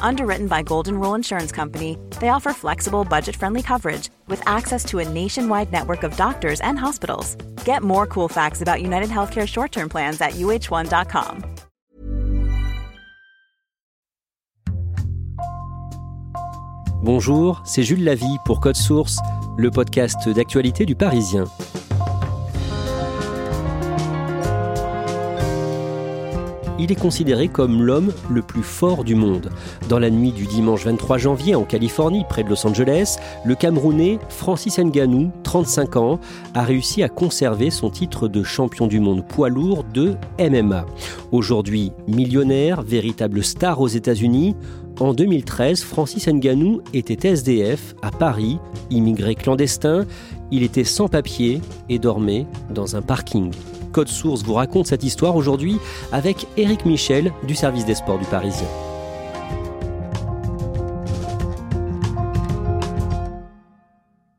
Underwritten 0.00 0.46
by 0.46 0.62
Golden 0.62 0.98
Rule 0.98 1.14
Insurance 1.14 1.52
Company, 1.52 1.96
they 2.20 2.28
offer 2.28 2.52
flexible, 2.52 3.04
budget 3.04 3.36
friendly 3.36 3.62
coverage 3.62 4.10
with 4.28 4.42
access 4.46 4.84
to 4.86 4.98
a 4.98 5.08
nationwide 5.08 5.72
network 5.72 6.02
of 6.02 6.16
doctors 6.16 6.60
and 6.60 6.78
hospitals. 6.78 7.36
Get 7.64 7.82
more 7.82 8.06
cool 8.06 8.28
facts 8.28 8.60
about 8.62 8.82
United 8.82 9.08
Healthcare 9.08 9.48
short 9.48 9.72
term 9.72 9.88
plans 9.88 10.20
at 10.20 10.32
uh1.com. 10.32 11.44
Bonjour, 17.02 17.60
c'est 17.64 17.82
Jules 17.82 18.04
Lavie 18.04 18.38
pour 18.44 18.60
Code 18.60 18.76
Source, 18.76 19.18
le 19.56 19.72
podcast 19.72 20.28
d'actualité 20.28 20.86
du 20.86 20.94
Parisien. 20.94 21.46
Il 26.82 26.90
est 26.90 26.96
considéré 26.96 27.46
comme 27.46 27.82
l'homme 27.82 28.12
le 28.28 28.42
plus 28.42 28.64
fort 28.64 29.04
du 29.04 29.14
monde. 29.14 29.50
Dans 29.88 30.00
la 30.00 30.10
nuit 30.10 30.32
du 30.32 30.46
dimanche 30.46 30.84
23 30.84 31.16
janvier 31.16 31.54
en 31.54 31.62
Californie, 31.62 32.24
près 32.28 32.42
de 32.42 32.48
Los 32.48 32.66
Angeles, 32.66 33.18
le 33.44 33.54
Camerounais 33.54 34.18
Francis 34.28 34.78
Ngannou, 34.78 35.30
35 35.44 35.96
ans, 35.96 36.18
a 36.54 36.62
réussi 36.64 37.04
à 37.04 37.08
conserver 37.08 37.70
son 37.70 37.88
titre 37.88 38.26
de 38.26 38.42
champion 38.42 38.88
du 38.88 38.98
monde 38.98 39.24
poids 39.24 39.48
lourd 39.48 39.84
de 39.84 40.14
MMA. 40.40 40.84
Aujourd'hui 41.30 41.92
millionnaire, 42.08 42.82
véritable 42.82 43.44
star 43.44 43.80
aux 43.80 43.88
États-Unis, 43.88 44.56
en 44.98 45.14
2013, 45.14 45.82
Francis 45.82 46.26
Ngannou 46.26 46.82
était 46.92 47.28
SDF 47.28 47.94
à 48.02 48.10
Paris, 48.10 48.58
immigré 48.90 49.34
clandestin. 49.36 50.04
Il 50.50 50.62
était 50.64 50.84
sans 50.84 51.08
papier 51.08 51.60
et 51.88 51.98
dormait 51.98 52.46
dans 52.74 52.96
un 52.96 53.02
parking. 53.02 53.52
Code 53.92 54.08
Source 54.08 54.42
vous 54.42 54.54
raconte 54.54 54.86
cette 54.86 55.04
histoire 55.04 55.36
aujourd'hui 55.36 55.76
avec 56.10 56.46
Éric 56.56 56.86
Michel 56.86 57.32
du 57.46 57.54
service 57.54 57.84
des 57.84 57.94
sports 57.94 58.18
du 58.18 58.24
Parisien. 58.24 58.66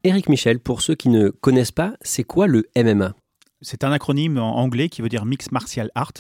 Éric 0.04 0.28
Michel, 0.28 0.60
pour 0.60 0.82
ceux 0.82 0.96
qui 0.96 1.08
ne 1.08 1.30
connaissent 1.30 1.72
pas, 1.72 1.94
c'est 2.02 2.24
quoi 2.24 2.48
le 2.48 2.66
MMA 2.76 3.14
C'est 3.62 3.86
un 3.86 3.92
acronyme 3.92 4.38
en 4.38 4.58
anglais 4.58 4.90
qui 4.90 5.02
veut 5.02 5.08
dire 5.08 5.24
Mixed 5.24 5.52
Martial 5.54 5.92
Art. 5.96 6.14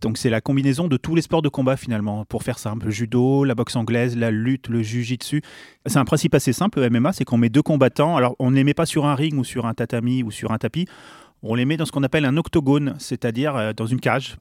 Donc 0.00 0.16
c'est 0.16 0.30
la 0.30 0.40
combinaison 0.40 0.88
de 0.88 0.96
tous 0.96 1.14
les 1.14 1.20
sports 1.20 1.42
de 1.42 1.50
combat 1.50 1.76
finalement, 1.76 2.24
pour 2.24 2.42
faire 2.42 2.58
simple. 2.58 2.86
Le 2.86 2.90
judo, 2.90 3.44
la 3.44 3.54
boxe 3.54 3.76
anglaise, 3.76 4.16
la 4.16 4.30
lutte, 4.30 4.68
le 4.68 4.82
jujitsu. 4.82 5.42
C'est 5.84 5.98
un 5.98 6.06
principe 6.06 6.34
assez 6.34 6.54
simple, 6.54 6.80
le 6.80 6.88
MMA, 6.88 7.12
c'est 7.12 7.24
qu'on 7.24 7.36
met 7.36 7.50
deux 7.50 7.62
combattants. 7.62 8.16
Alors 8.16 8.36
on 8.38 8.50
ne 8.50 8.56
les 8.56 8.64
met 8.64 8.74
pas 8.74 8.86
sur 8.86 9.04
un 9.04 9.14
ring 9.14 9.38
ou 9.38 9.44
sur 9.44 9.66
un 9.66 9.74
tatami 9.74 10.22
ou 10.22 10.30
sur 10.30 10.52
un 10.52 10.58
tapis 10.58 10.86
on 11.42 11.54
les 11.54 11.64
met 11.64 11.76
dans 11.76 11.86
ce 11.86 11.92
qu'on 11.92 12.02
appelle 12.02 12.24
un 12.24 12.36
octogone, 12.36 12.94
c'est-à-dire 12.98 13.56
euh, 13.56 13.72
dans 13.72 13.86
une 13.86 14.00
cage. 14.00 14.36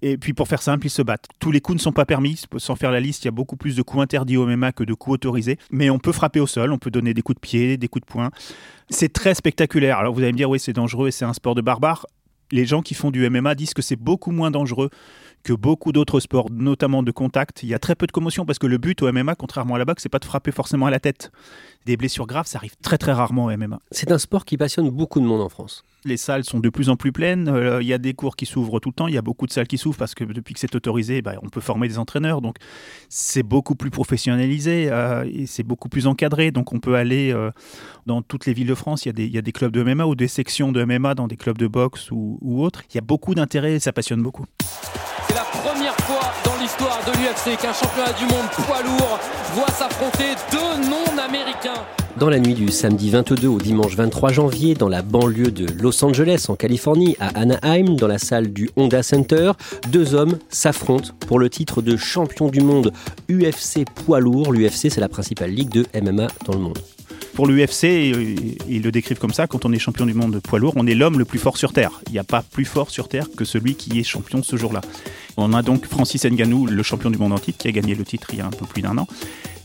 Et 0.00 0.16
puis 0.16 0.32
pour 0.32 0.46
faire 0.46 0.62
simple, 0.62 0.86
ils 0.86 0.90
se 0.90 1.02
battent. 1.02 1.26
Tous 1.40 1.50
les 1.50 1.60
coups 1.60 1.76
ne 1.78 1.82
sont 1.82 1.92
pas 1.92 2.04
permis. 2.04 2.40
Sans 2.58 2.76
faire 2.76 2.92
la 2.92 3.00
liste, 3.00 3.24
il 3.24 3.26
y 3.26 3.28
a 3.28 3.32
beaucoup 3.32 3.56
plus 3.56 3.74
de 3.74 3.82
coups 3.82 4.02
interdits 4.02 4.36
au 4.36 4.46
MMA 4.46 4.72
que 4.72 4.84
de 4.84 4.94
coups 4.94 5.14
autorisés. 5.14 5.58
Mais 5.70 5.90
on 5.90 5.98
peut 5.98 6.12
frapper 6.12 6.40
au 6.40 6.46
sol, 6.46 6.72
on 6.72 6.78
peut 6.78 6.90
donner 6.90 7.14
des 7.14 7.22
coups 7.22 7.36
de 7.36 7.40
pied, 7.40 7.76
des 7.76 7.88
coups 7.88 8.06
de 8.06 8.10
poing. 8.10 8.30
C'est 8.90 9.12
très 9.12 9.34
spectaculaire. 9.34 9.98
Alors 9.98 10.14
vous 10.14 10.20
allez 10.20 10.32
me 10.32 10.36
dire, 10.36 10.48
oui, 10.48 10.60
c'est 10.60 10.72
dangereux 10.72 11.08
et 11.08 11.10
c'est 11.10 11.24
un 11.24 11.32
sport 11.32 11.54
de 11.54 11.62
barbare. 11.62 12.06
Les 12.50 12.64
gens 12.64 12.80
qui 12.80 12.94
font 12.94 13.10
du 13.10 13.28
MMA 13.28 13.54
disent 13.54 13.74
que 13.74 13.82
c'est 13.82 13.96
beaucoup 13.96 14.30
moins 14.30 14.50
dangereux 14.50 14.88
que 15.42 15.52
beaucoup 15.52 15.92
d'autres 15.92 16.20
sports, 16.20 16.46
notamment 16.50 17.02
de 17.02 17.10
contact. 17.10 17.62
Il 17.62 17.68
y 17.68 17.74
a 17.74 17.78
très 17.78 17.94
peu 17.94 18.06
de 18.06 18.12
commotion 18.12 18.46
parce 18.46 18.58
que 18.58 18.66
le 18.66 18.78
but 18.78 19.02
au 19.02 19.12
MMA, 19.12 19.34
contrairement 19.34 19.74
à 19.74 19.78
la 19.78 19.84
boxe, 19.84 20.02
c'est 20.02 20.08
pas 20.08 20.18
de 20.18 20.24
frapper 20.24 20.52
forcément 20.52 20.86
à 20.86 20.90
la 20.90 21.00
tête. 21.00 21.30
Des 21.86 21.96
blessures 21.96 22.26
graves, 22.26 22.46
ça 22.46 22.58
arrive 22.58 22.74
très 22.82 22.98
très 22.98 23.12
rarement 23.12 23.46
au 23.46 23.56
MMA. 23.56 23.80
C'est 23.90 24.12
un 24.12 24.18
sport 24.18 24.44
qui 24.44 24.56
passionne 24.56 24.88
beaucoup 24.90 25.20
de 25.20 25.26
monde 25.26 25.40
en 25.40 25.48
France. 25.48 25.84
Les 26.04 26.16
salles 26.16 26.44
sont 26.44 26.60
de 26.60 26.68
plus 26.68 26.90
en 26.90 26.96
plus 26.96 27.10
pleines. 27.10 27.48
Euh, 27.48 27.82
il 27.82 27.88
y 27.88 27.92
a 27.92 27.98
des 27.98 28.14
cours 28.14 28.36
qui 28.36 28.46
s'ouvrent 28.46 28.78
tout 28.78 28.90
le 28.90 28.94
temps. 28.94 29.08
Il 29.08 29.14
y 29.14 29.18
a 29.18 29.22
beaucoup 29.22 29.46
de 29.46 29.52
salles 29.52 29.66
qui 29.66 29.78
s'ouvrent 29.78 29.98
parce 29.98 30.14
que 30.14 30.22
depuis 30.22 30.54
que 30.54 30.60
c'est 30.60 30.74
autorisé, 30.76 31.22
bah, 31.22 31.34
on 31.42 31.48
peut 31.48 31.60
former 31.60 31.88
des 31.88 31.98
entraîneurs. 31.98 32.40
Donc 32.40 32.56
c'est 33.08 33.42
beaucoup 33.42 33.74
plus 33.74 33.90
professionnalisé 33.90 34.88
euh, 34.90 35.28
et 35.32 35.46
c'est 35.46 35.64
beaucoup 35.64 35.88
plus 35.88 36.06
encadré. 36.06 36.52
Donc 36.52 36.72
on 36.72 36.78
peut 36.78 36.94
aller 36.94 37.32
euh, 37.32 37.50
dans 38.06 38.22
toutes 38.22 38.46
les 38.46 38.52
villes 38.52 38.68
de 38.68 38.76
France. 38.76 39.06
Il 39.06 39.18
y, 39.18 39.38
a 39.38 39.42
des, 39.42 39.52
clubs 39.52 39.72
de 39.72 39.82
MMA 39.82 40.06
ou 40.06 40.14
des 40.14 40.28
sections 40.28 40.70
de 40.70 40.84
MMA 40.84 41.16
dans 41.16 41.26
des 41.26 41.36
clubs 41.36 41.58
de 41.58 41.66
boxe 41.66 42.12
ou, 42.12 42.38
ou 42.42 42.62
autres. 42.62 42.84
Il 42.90 42.94
y 42.94 42.98
a 42.98 43.02
beaucoup 43.02 43.34
d'intérêt. 43.34 43.80
Ça 43.80 43.92
passionne 43.92 44.22
beaucoup. 44.22 44.44
C'est 45.26 45.34
la 45.34 45.42
première 45.42 45.96
fois 45.96 46.32
dans 46.44 46.62
l'histoire 46.62 47.00
de 47.06 47.12
l'UFC 47.18 47.60
qu'un 47.60 47.72
championnat 47.72 48.12
du 48.12 48.24
monde 48.24 48.48
poids 48.52 48.82
lourd 48.82 49.18
voit 49.52 49.70
s'affronter 49.70 50.36
deux 50.52 50.88
non-américains. 50.88 51.84
Dans 52.18 52.30
la 52.30 52.40
nuit 52.40 52.54
du 52.54 52.68
samedi 52.68 53.10
22 53.10 53.46
au 53.46 53.60
dimanche 53.60 53.94
23 53.94 54.32
janvier, 54.32 54.74
dans 54.74 54.88
la 54.88 55.02
banlieue 55.02 55.52
de 55.52 55.66
Los 55.80 56.04
Angeles, 56.04 56.46
en 56.48 56.56
Californie, 56.56 57.14
à 57.20 57.28
Anaheim, 57.38 57.94
dans 57.94 58.08
la 58.08 58.18
salle 58.18 58.52
du 58.52 58.70
Honda 58.74 59.04
Center, 59.04 59.52
deux 59.90 60.16
hommes 60.16 60.36
s'affrontent 60.48 61.10
pour 61.28 61.38
le 61.38 61.48
titre 61.48 61.80
de 61.80 61.96
champion 61.96 62.48
du 62.48 62.60
monde 62.60 62.92
UFC 63.30 63.84
poids 63.94 64.18
lourd. 64.18 64.52
L'UFC, 64.52 64.90
c'est 64.90 65.00
la 65.00 65.08
principale 65.08 65.50
ligue 65.50 65.70
de 65.70 65.86
MMA 65.94 66.26
dans 66.44 66.54
le 66.54 66.58
monde. 66.58 66.78
Pour 67.34 67.46
l'UFC, 67.46 67.84
ils 68.68 68.82
le 68.82 68.90
décrivent 68.90 69.20
comme 69.20 69.32
ça, 69.32 69.46
quand 69.46 69.64
on 69.64 69.72
est 69.72 69.78
champion 69.78 70.04
du 70.04 70.14
monde 70.14 70.32
de 70.32 70.40
poids 70.40 70.58
lourd, 70.58 70.72
on 70.74 70.88
est 70.88 70.94
l'homme 70.94 71.20
le 71.20 71.24
plus 71.24 71.38
fort 71.38 71.56
sur 71.56 71.72
Terre. 71.72 72.00
Il 72.08 72.12
n'y 72.14 72.18
a 72.18 72.24
pas 72.24 72.42
plus 72.42 72.64
fort 72.64 72.90
sur 72.90 73.08
Terre 73.08 73.28
que 73.36 73.44
celui 73.44 73.76
qui 73.76 74.00
est 74.00 74.02
champion 74.02 74.42
ce 74.42 74.56
jour-là. 74.56 74.80
On 75.40 75.52
a 75.52 75.62
donc 75.62 75.86
Francis 75.86 76.24
Ngannou, 76.24 76.66
le 76.66 76.82
champion 76.82 77.10
du 77.10 77.18
monde 77.18 77.32
en 77.32 77.36
qui 77.36 77.68
a 77.68 77.70
gagné 77.70 77.94
le 77.94 78.02
titre 78.02 78.26
il 78.32 78.40
y 78.40 78.42
a 78.42 78.46
un 78.46 78.50
peu 78.50 78.66
plus 78.66 78.82
d'un 78.82 78.98
an. 78.98 79.06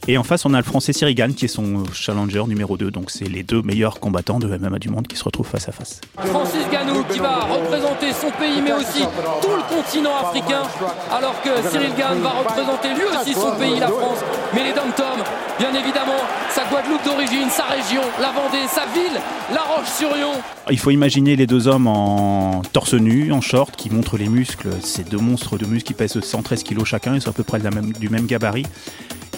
Et 0.07 0.19
en 0.19 0.23
face, 0.23 0.45
on 0.45 0.53
a 0.53 0.57
le 0.57 0.63
français 0.63 0.93
Sirigan 0.93 1.29
qui 1.31 1.45
est 1.45 1.47
son 1.47 1.83
challenger 1.93 2.43
numéro 2.45 2.77
2. 2.77 2.91
Donc, 2.91 3.09
c'est 3.09 3.27
les 3.27 3.41
deux 3.41 3.63
meilleurs 3.63 3.99
combattants 3.99 4.37
de 4.37 4.45
MMA 4.45 4.77
du 4.77 4.89
monde 4.89 5.07
qui 5.07 5.15
se 5.15 5.23
retrouvent 5.23 5.47
face 5.47 5.67
à 5.69 5.71
face. 5.71 5.99
Francis 6.17 6.69
Ganou 6.71 7.03
qui 7.05 7.17
va 7.17 7.39
représenter 7.45 8.13
son 8.13 8.29
pays, 8.31 8.61
mais 8.61 8.73
aussi 8.73 9.01
tout 9.41 9.55
le 9.55 9.75
continent 9.75 10.11
africain. 10.21 10.61
Alors 11.09 11.41
que 11.41 11.49
Cyril 11.71 11.95
Gann 11.97 12.19
va 12.21 12.29
représenter 12.29 12.89
lui 12.93 13.05
aussi 13.05 13.33
son 13.33 13.55
pays, 13.57 13.79
la 13.79 13.87
France. 13.87 14.19
Mais 14.53 14.65
les 14.65 14.73
dom-tom, 14.73 15.23
bien 15.57 15.73
évidemment, 15.73 16.21
sa 16.63 16.69
Guadeloupe 16.69 17.03
d'origine, 17.03 17.49
sa 17.49 17.63
région, 17.65 18.01
la 18.19 18.31
Vendée, 18.31 18.67
sa 18.67 18.85
ville, 18.93 19.19
La 19.53 19.61
Roche-sur-Yon. 19.61 20.33
Il 20.69 20.79
faut 20.79 20.91
imaginer 20.91 21.35
les 21.35 21.47
deux 21.47 21.67
hommes 21.67 21.87
en 21.87 22.61
torse 22.73 22.93
nu, 22.93 23.31
en 23.31 23.41
short, 23.41 23.75
qui 23.75 23.89
montrent 23.89 24.17
les 24.17 24.29
muscles. 24.29 24.69
Ces 24.81 25.03
deux 25.03 25.17
monstres 25.17 25.57
de 25.57 25.65
muscles 25.65 25.87
qui 25.87 25.93
pèsent 25.93 26.19
113 26.19 26.63
kg 26.63 26.85
chacun, 26.85 27.15
ils 27.15 27.21
sont 27.21 27.29
à 27.29 27.33
peu 27.33 27.43
près 27.43 27.59
du 27.99 28.09
même 28.09 28.25
gabarit. 28.25 28.65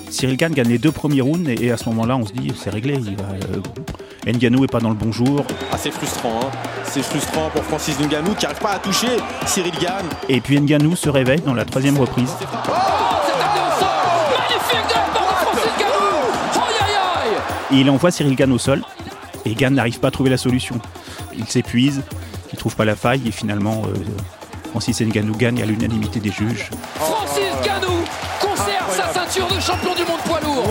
Cyril 0.09 0.37
Gann 0.37 0.53
gagne 0.53 0.69
les 0.69 0.77
deux 0.77 0.91
premiers 0.91 1.21
rounds 1.21 1.49
et, 1.49 1.71
à 1.71 1.77
ce 1.77 1.89
moment-là, 1.89 2.15
on 2.17 2.25
se 2.25 2.33
dit 2.33 2.53
c'est 2.55 2.69
réglé. 2.69 2.95
Il 2.95 3.17
va, 3.17 3.23
euh, 4.27 4.31
Nganou 4.31 4.63
est 4.63 4.71
pas 4.71 4.79
dans 4.79 4.89
le 4.89 4.95
bon 4.95 5.11
jour. 5.11 5.43
Ah, 5.71 5.77
c'est 5.77 5.91
frustrant, 5.91 6.39
hein. 6.43 6.51
c'est 6.83 7.03
frustrant 7.03 7.49
pour 7.49 7.63
Francis 7.63 7.99
Nganou 7.99 8.33
qui 8.35 8.45
n'arrive 8.45 8.61
pas 8.61 8.73
à 8.73 8.79
toucher 8.79 9.17
Cyril 9.45 9.73
Gann. 9.81 10.05
Et 10.29 10.41
puis 10.41 10.59
Nganou 10.59 10.95
se 10.95 11.09
réveille 11.09 11.41
dans 11.41 11.53
la 11.53 11.65
troisième 11.65 11.97
reprise. 11.97 12.31
Oh, 12.69 13.14
Et 17.75 17.79
il 17.79 17.89
envoie 17.89 18.09
Cyril 18.09 18.35
Gann 18.35 18.53
au 18.53 18.57
sol 18.57 18.81
et 19.43 19.53
Gann 19.53 19.73
n'arrive 19.73 19.99
pas 19.99 20.07
à 20.07 20.11
trouver 20.11 20.29
la 20.29 20.37
solution. 20.37 20.79
Il 21.37 21.45
s'épuise, 21.45 22.03
il 22.53 22.57
trouve 22.57 22.73
pas 22.73 22.85
la 22.85 22.95
faille 22.95 23.27
et 23.27 23.31
finalement 23.31 23.81
euh, 23.85 23.93
Francis 24.69 25.01
Nganou 25.01 25.35
gagne 25.35 25.61
à 25.61 25.65
l'unanimité 25.65 26.21
des 26.21 26.31
juges. 26.31 26.69
Francis 26.95 27.51
Nganou 27.65 28.05
conserve 28.39 28.95
sa 28.95 29.13
ceinture 29.13 29.47
de 29.47 29.59
champion 29.59 29.93
du 29.93 30.05
monde 30.05 30.21
poids 30.25 30.39
lourd. 30.39 30.63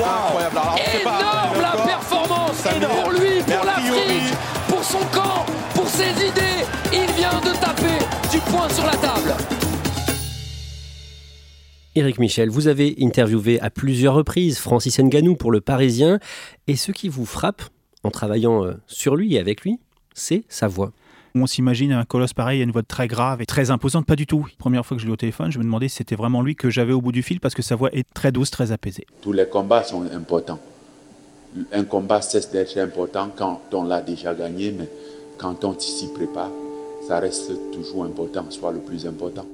Éric 11.96 12.18
Michel, 12.18 12.50
vous 12.50 12.66
avez 12.66 12.96
interviewé 13.00 13.60
à 13.60 13.70
plusieurs 13.70 14.14
reprises 14.14 14.58
Francis 14.58 14.98
Nganou 14.98 15.36
pour 15.36 15.52
Le 15.52 15.60
Parisien, 15.60 16.18
et 16.66 16.74
ce 16.74 16.90
qui 16.90 17.08
vous 17.08 17.24
frappe 17.24 17.62
en 18.02 18.10
travaillant 18.10 18.64
euh, 18.64 18.74
sur 18.88 19.14
lui 19.14 19.36
et 19.36 19.38
avec 19.38 19.60
lui, 19.60 19.78
c'est 20.12 20.42
sa 20.48 20.66
voix. 20.66 20.90
On 21.36 21.46
s'imagine 21.46 21.92
un 21.92 22.04
colosse 22.04 22.32
pareil, 22.32 22.62
une 22.62 22.72
voix 22.72 22.82
très 22.82 23.06
grave 23.06 23.40
et 23.42 23.46
très 23.46 23.70
imposante, 23.70 24.06
pas 24.06 24.16
du 24.16 24.26
tout. 24.26 24.44
Première 24.58 24.84
fois 24.84 24.96
que 24.96 25.00
je 25.00 25.06
l'ai 25.06 25.12
au 25.12 25.16
téléphone, 25.16 25.52
je 25.52 25.58
me 25.58 25.62
demandais 25.62 25.86
si 25.86 25.96
c'était 25.98 26.16
vraiment 26.16 26.42
lui 26.42 26.56
que 26.56 26.68
j'avais 26.68 26.92
au 26.92 27.00
bout 27.00 27.12
du 27.12 27.22
fil 27.22 27.38
parce 27.38 27.54
que 27.54 27.62
sa 27.62 27.76
voix 27.76 27.90
est 27.92 28.06
très 28.12 28.32
douce, 28.32 28.50
très 28.50 28.72
apaisée. 28.72 29.06
Tous 29.22 29.32
les 29.32 29.46
combats 29.46 29.84
sont 29.84 30.02
importants. 30.12 30.58
Un 31.72 31.84
combat 31.84 32.22
cesse 32.22 32.50
d'être 32.50 32.76
important 32.76 33.30
quand 33.36 33.60
on 33.72 33.84
l'a 33.84 34.02
déjà 34.02 34.34
gagné, 34.34 34.72
mais 34.76 34.88
quand 35.38 35.64
on 35.64 35.78
s'y 35.78 36.12
prépare, 36.12 36.50
ça 37.06 37.20
reste 37.20 37.52
toujours 37.72 38.04
important, 38.04 38.46
soit 38.50 38.72
le 38.72 38.80
plus 38.80 39.06
important. 39.06 39.46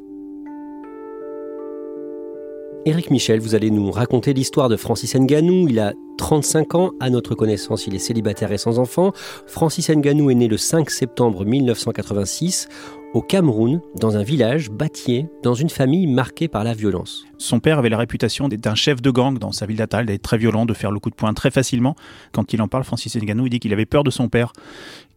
Éric 2.86 3.10
Michel, 3.10 3.40
vous 3.40 3.54
allez 3.54 3.70
nous 3.70 3.90
raconter 3.90 4.32
l'histoire 4.32 4.70
de 4.70 4.76
Francis 4.76 5.14
Nganou. 5.14 5.68
Il 5.68 5.78
a 5.80 5.92
35 6.16 6.74
ans, 6.74 6.92
à 6.98 7.10
notre 7.10 7.34
connaissance, 7.34 7.86
il 7.86 7.94
est 7.94 7.98
célibataire 7.98 8.52
et 8.52 8.58
sans 8.58 8.78
enfant. 8.78 9.12
Francis 9.46 9.90
Nganou 9.90 10.30
est 10.30 10.34
né 10.34 10.48
le 10.48 10.56
5 10.56 10.88
septembre 10.88 11.44
1986 11.44 12.68
au 13.12 13.22
Cameroun, 13.22 13.80
dans 13.96 14.16
un 14.16 14.22
village 14.22 14.70
bâtier, 14.70 15.26
dans 15.42 15.54
une 15.54 15.68
famille 15.68 16.06
marquée 16.06 16.46
par 16.46 16.62
la 16.62 16.74
violence. 16.74 17.24
Son 17.38 17.58
père 17.58 17.78
avait 17.78 17.88
la 17.88 17.98
réputation 17.98 18.48
d'être 18.48 18.66
un 18.68 18.76
chef 18.76 19.02
de 19.02 19.10
gang 19.10 19.38
dans 19.38 19.50
sa 19.50 19.66
ville 19.66 19.78
natale, 19.78 20.06
d'être 20.06 20.22
très 20.22 20.38
violent, 20.38 20.64
de 20.64 20.74
faire 20.74 20.92
le 20.92 21.00
coup 21.00 21.10
de 21.10 21.16
poing 21.16 21.34
très 21.34 21.50
facilement. 21.50 21.96
Quand 22.32 22.52
il 22.52 22.62
en 22.62 22.68
parle, 22.68 22.84
Francis 22.84 23.16
Ngannou, 23.16 23.46
il 23.46 23.50
dit 23.50 23.58
qu'il 23.58 23.72
avait 23.72 23.86
peur 23.86 24.04
de 24.04 24.10
son 24.10 24.28
père. 24.28 24.52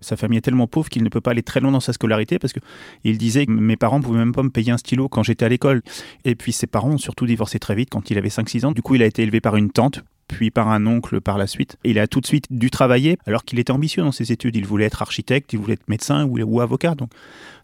Sa 0.01 0.17
famille 0.17 0.39
est 0.39 0.41
tellement 0.41 0.67
pauvre 0.67 0.89
qu'il 0.89 1.03
ne 1.03 1.09
peut 1.09 1.21
pas 1.21 1.31
aller 1.31 1.43
très 1.43 1.59
loin 1.59 1.71
dans 1.71 1.79
sa 1.79 1.93
scolarité 1.93 2.39
parce 2.39 2.53
qu'il 2.53 3.17
disait 3.17 3.45
que 3.45 3.51
mes 3.51 3.77
parents 3.77 3.99
ne 3.99 4.03
pouvaient 4.03 4.19
même 4.19 4.33
pas 4.33 4.43
me 4.43 4.49
payer 4.49 4.71
un 4.71 4.77
stylo 4.77 5.07
quand 5.07 5.23
j'étais 5.23 5.45
à 5.45 5.49
l'école. 5.49 5.81
Et 6.25 6.35
puis 6.35 6.51
ses 6.51 6.67
parents 6.67 6.91
ont 6.91 6.97
surtout 6.97 7.25
divorcé 7.25 7.59
très 7.59 7.75
vite 7.75 7.89
quand 7.91 8.09
il 8.09 8.17
avait 8.17 8.29
5-6 8.29 8.65
ans. 8.65 8.71
Du 8.71 8.81
coup, 8.81 8.95
il 8.95 9.03
a 9.03 9.05
été 9.05 9.21
élevé 9.21 9.39
par 9.39 9.55
une 9.55 9.69
tante, 9.69 10.01
puis 10.33 10.51
par 10.51 10.69
un 10.69 10.85
oncle 10.87 11.21
par 11.21 11.37
la 11.37 11.47
suite. 11.47 11.77
Il 11.83 11.99
a 11.99 12.07
tout 12.07 12.19
de 12.19 12.25
suite 12.25 12.47
dû 12.49 12.71
travailler 12.71 13.17
alors 13.25 13.45
qu'il 13.45 13.59
était 13.59 13.71
ambitieux 13.71 14.03
dans 14.03 14.11
ses 14.11 14.31
études. 14.31 14.55
Il 14.55 14.65
voulait 14.65 14.85
être 14.85 15.01
architecte, 15.01 15.53
il 15.53 15.59
voulait 15.59 15.73
être 15.73 15.87
médecin 15.87 16.25
ou, 16.25 16.39
ou 16.41 16.59
avocat. 16.59 16.95
Donc, 16.95 17.09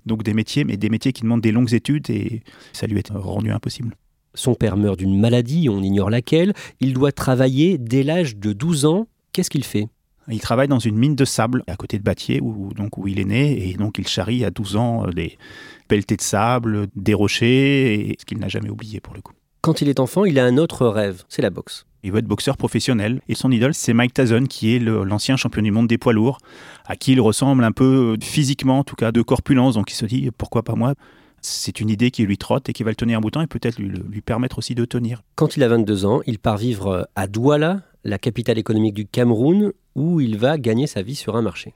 donc 0.06 0.24
des 0.24 0.33
métiers, 0.33 0.63
mais 0.63 0.77
des 0.77 0.89
métiers 0.89 1.12
qui 1.12 1.24
demandent 1.24 1.42
des 1.42 1.51
longues 1.51 1.74
études 1.74 2.10
et 2.10 2.44
ça 2.71 2.86
lui 2.88 3.00
est 3.00 3.12
rendu 3.12 3.51
impossible. 3.51 3.95
Son 4.36 4.54
père 4.54 4.77
meurt 4.77 5.00
d'une 5.00 5.19
maladie, 5.19 5.68
on 5.69 5.81
ignore 5.81 6.12
laquelle. 6.12 6.54
Il 6.80 6.94
doit 6.94 7.12
travailler 7.12 7.77
dès 7.80 8.04
l'âge 8.04 8.38
de 8.38 8.54
12 8.54 8.86
ans. 8.86 9.07
Qu'est-ce 9.33 9.50
qu'il 9.50 9.63
fait? 9.63 9.88
Il 10.27 10.39
travaille 10.39 10.68
dans 10.68 10.80
une 10.80 10.95
mine 10.95 11.16
de 11.16 11.25
sable 11.25 11.63
à 11.66 11.75
côté 11.75 11.98
de 11.98 12.04
Bâtier, 12.04 12.39
où, 12.39 12.71
donc, 12.75 13.00
où 13.00 13.07
il 13.07 13.19
est 13.19 13.25
né, 13.25 13.68
et 13.68 13.74
donc 13.74 13.98
il 13.98 14.07
charrie 14.07 14.45
à 14.45 14.51
12 14.51 14.75
ans 14.75 15.07
euh, 15.07 15.12
des 15.12 15.39
pelletés 15.88 16.18
de 16.18 16.21
sable, 16.21 16.86
des 16.95 17.16
rochers, 17.16 18.12
et 18.12 18.16
ce 18.19 18.25
qu'il 18.25 18.38
n'a 18.38 18.48
jamais 18.48 18.69
oublié 18.69 19.00
pour 19.00 19.16
le 19.16 19.21
coup. 19.21 19.33
Quand 19.62 19.81
il 19.81 19.89
est 19.89 20.00
enfant, 20.00 20.25
il 20.25 20.38
a 20.38 20.45
un 20.45 20.57
autre 20.57 20.86
rêve, 20.88 21.24
c'est 21.30 21.42
la 21.42 21.50
boxe. 21.50 21.88
Il 22.04 22.12
veut 22.12 22.19
être 22.19 22.28
boxeur 22.28 22.57
professionnel 22.57 23.22
et 23.28 23.36
son 23.36 23.51
idole 23.51 23.74
c'est 23.74 23.94
Mike 23.94 24.13
Tyson 24.13 24.46
qui 24.50 24.75
est 24.75 24.80
l'ancien 24.80 25.36
champion 25.36 25.62
du 25.62 25.72
monde 25.72 25.88
des 25.88 25.98
poids 25.98 26.13
lourds, 26.13 26.38
à 26.86 26.96
qui 26.96 27.13
il 27.13 27.22
ressemble 27.22 27.63
un 27.63 27.72
peu 27.72 28.16
euh, 28.16 28.24
physiquement 28.24 28.80
en 28.80 28.84
tout 28.84 28.96
cas 28.96 29.12
de 29.12 29.22
corpulence, 29.22 29.75
donc 29.75 29.92
il 29.92 29.96
se 29.96 30.06
dit 30.06 30.30
pourquoi 30.38 30.63
pas 30.63 30.75
moi? 30.75 30.94
C'est 31.42 31.80
une 31.80 31.90
idée 31.90 32.12
qui 32.12 32.24
lui 32.24 32.38
trotte 32.38 32.68
et 32.69 32.74
qui 32.74 32.84
va 32.84 32.92
le 32.92 32.96
tenir 32.96 33.18
un 33.18 33.22
bout 33.22 33.30
de 33.30 33.34
temps 33.34 33.42
et 33.42 33.48
peut-être 33.48 33.80
lui, 33.80 33.90
lui 33.90 34.22
permettre 34.22 34.57
aussi 34.57 34.75
de 34.75 34.84
tenir. 34.86 35.22
Quand 35.36 35.56
il 35.56 35.63
a 35.63 35.69
22 35.69 36.06
ans, 36.06 36.19
il 36.25 36.38
part 36.38 36.57
vivre 36.57 37.07
à 37.16 37.28
Douala, 37.28 37.81
la 38.04 38.18
capitale 38.18 38.57
économique 38.57 38.94
du 38.94 39.06
Cameroun, 39.06 39.72
où 39.95 40.19
il 40.19 40.38
va 40.38 40.57
gagner 40.57 40.86
sa 40.86 41.02
vie 41.02 41.16
sur 41.16 41.38
un 41.38 41.42
marché 41.42 41.74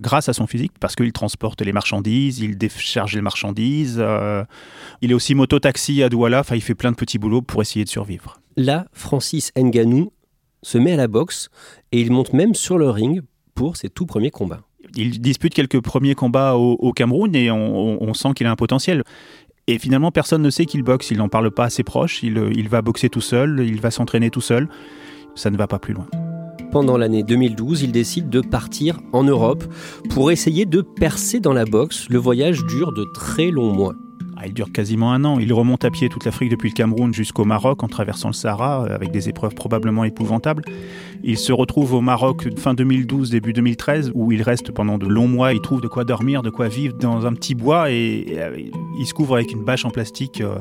grâce 0.00 0.28
à 0.28 0.32
son 0.32 0.46
physique, 0.46 0.72
parce 0.80 0.94
qu'il 0.94 1.12
transporte 1.12 1.60
les 1.62 1.72
marchandises, 1.72 2.38
il 2.38 2.56
décharge 2.56 3.14
les 3.14 3.20
marchandises. 3.20 3.96
Euh, 3.98 4.44
il 5.00 5.10
est 5.10 5.14
aussi 5.14 5.34
moto-taxi 5.34 6.02
à 6.02 6.08
Douala, 6.08 6.40
enfin, 6.40 6.56
il 6.56 6.62
fait 6.62 6.74
plein 6.74 6.90
de 6.90 6.96
petits 6.96 7.18
boulots 7.18 7.42
pour 7.42 7.62
essayer 7.62 7.84
de 7.84 7.90
survivre. 7.90 8.40
Là, 8.56 8.86
Francis 8.92 9.52
Nganou 9.56 10.12
se 10.62 10.78
met 10.78 10.92
à 10.92 10.96
la 10.96 11.08
boxe 11.08 11.50
et 11.92 12.00
il 12.00 12.10
monte 12.10 12.32
même 12.32 12.54
sur 12.54 12.78
le 12.78 12.88
ring 12.88 13.20
pour 13.54 13.76
ses 13.76 13.90
tout 13.90 14.06
premiers 14.06 14.30
combats. 14.30 14.62
Il 14.96 15.20
dispute 15.20 15.52
quelques 15.52 15.80
premiers 15.80 16.14
combats 16.14 16.56
au, 16.56 16.92
Cameroun 16.92 17.34
et 17.34 17.50
on, 17.50 18.14
sent 18.14 18.30
qu'il 18.34 18.46
a 18.46 18.50
un 18.50 18.56
potentiel. 18.56 19.02
Et 19.66 19.78
finalement, 19.78 20.10
personne 20.10 20.42
ne 20.42 20.50
sait 20.50 20.64
qu'il 20.64 20.82
boxe. 20.82 21.10
Il 21.10 21.18
n'en 21.18 21.28
parle 21.28 21.50
pas 21.50 21.64
à 21.64 21.70
ses 21.70 21.82
proches. 21.82 22.22
Il, 22.22 22.50
il 22.54 22.68
va 22.68 22.82
boxer 22.82 23.10
tout 23.10 23.20
seul. 23.20 23.64
Il 23.66 23.80
va 23.80 23.90
s'entraîner 23.90 24.30
tout 24.30 24.40
seul. 24.40 24.68
Ça 25.34 25.50
ne 25.50 25.56
va 25.56 25.66
pas 25.66 25.78
plus 25.78 25.92
loin. 25.92 26.06
Pendant 26.70 26.96
l'année 26.96 27.24
2012, 27.24 27.82
il 27.82 27.92
décide 27.92 28.30
de 28.30 28.40
partir 28.40 29.00
en 29.12 29.24
Europe 29.24 29.64
pour 30.10 30.30
essayer 30.30 30.66
de 30.66 30.80
percer 30.80 31.40
dans 31.40 31.52
la 31.52 31.64
boxe. 31.64 32.08
Le 32.08 32.18
voyage 32.18 32.64
dure 32.64 32.92
de 32.92 33.04
très 33.14 33.50
longs 33.50 33.72
mois. 33.72 33.94
Il 34.46 34.54
dure 34.54 34.72
quasiment 34.72 35.12
un 35.12 35.24
an. 35.24 35.38
Il 35.38 35.52
remonte 35.52 35.84
à 35.84 35.90
pied 35.90 36.08
toute 36.08 36.24
l'Afrique 36.24 36.50
depuis 36.50 36.68
le 36.70 36.74
Cameroun 36.74 37.12
jusqu'au 37.12 37.44
Maroc 37.44 37.82
en 37.82 37.88
traversant 37.88 38.28
le 38.28 38.34
Sahara 38.34 38.84
euh, 38.84 38.94
avec 38.94 39.10
des 39.10 39.28
épreuves 39.28 39.54
probablement 39.54 40.04
épouvantables. 40.04 40.62
Il 41.22 41.38
se 41.38 41.52
retrouve 41.52 41.94
au 41.94 42.00
Maroc 42.00 42.48
fin 42.56 42.74
2012, 42.74 43.30
début 43.30 43.52
2013 43.52 44.12
où 44.14 44.32
il 44.32 44.42
reste 44.42 44.72
pendant 44.72 44.98
de 44.98 45.06
longs 45.06 45.28
mois. 45.28 45.52
Il 45.52 45.60
trouve 45.60 45.80
de 45.80 45.88
quoi 45.88 46.04
dormir, 46.04 46.42
de 46.42 46.50
quoi 46.50 46.68
vivre 46.68 46.96
dans 46.96 47.26
un 47.26 47.32
petit 47.32 47.54
bois 47.54 47.90
et, 47.90 48.26
euh, 48.36 48.56
il 48.98 49.06
se 49.06 49.14
couvre 49.14 49.34
avec 49.34 49.52
une 49.52 49.64
bâche 49.64 49.84
en 49.84 49.90
plastique. 49.90 50.40
Euh, 50.40 50.58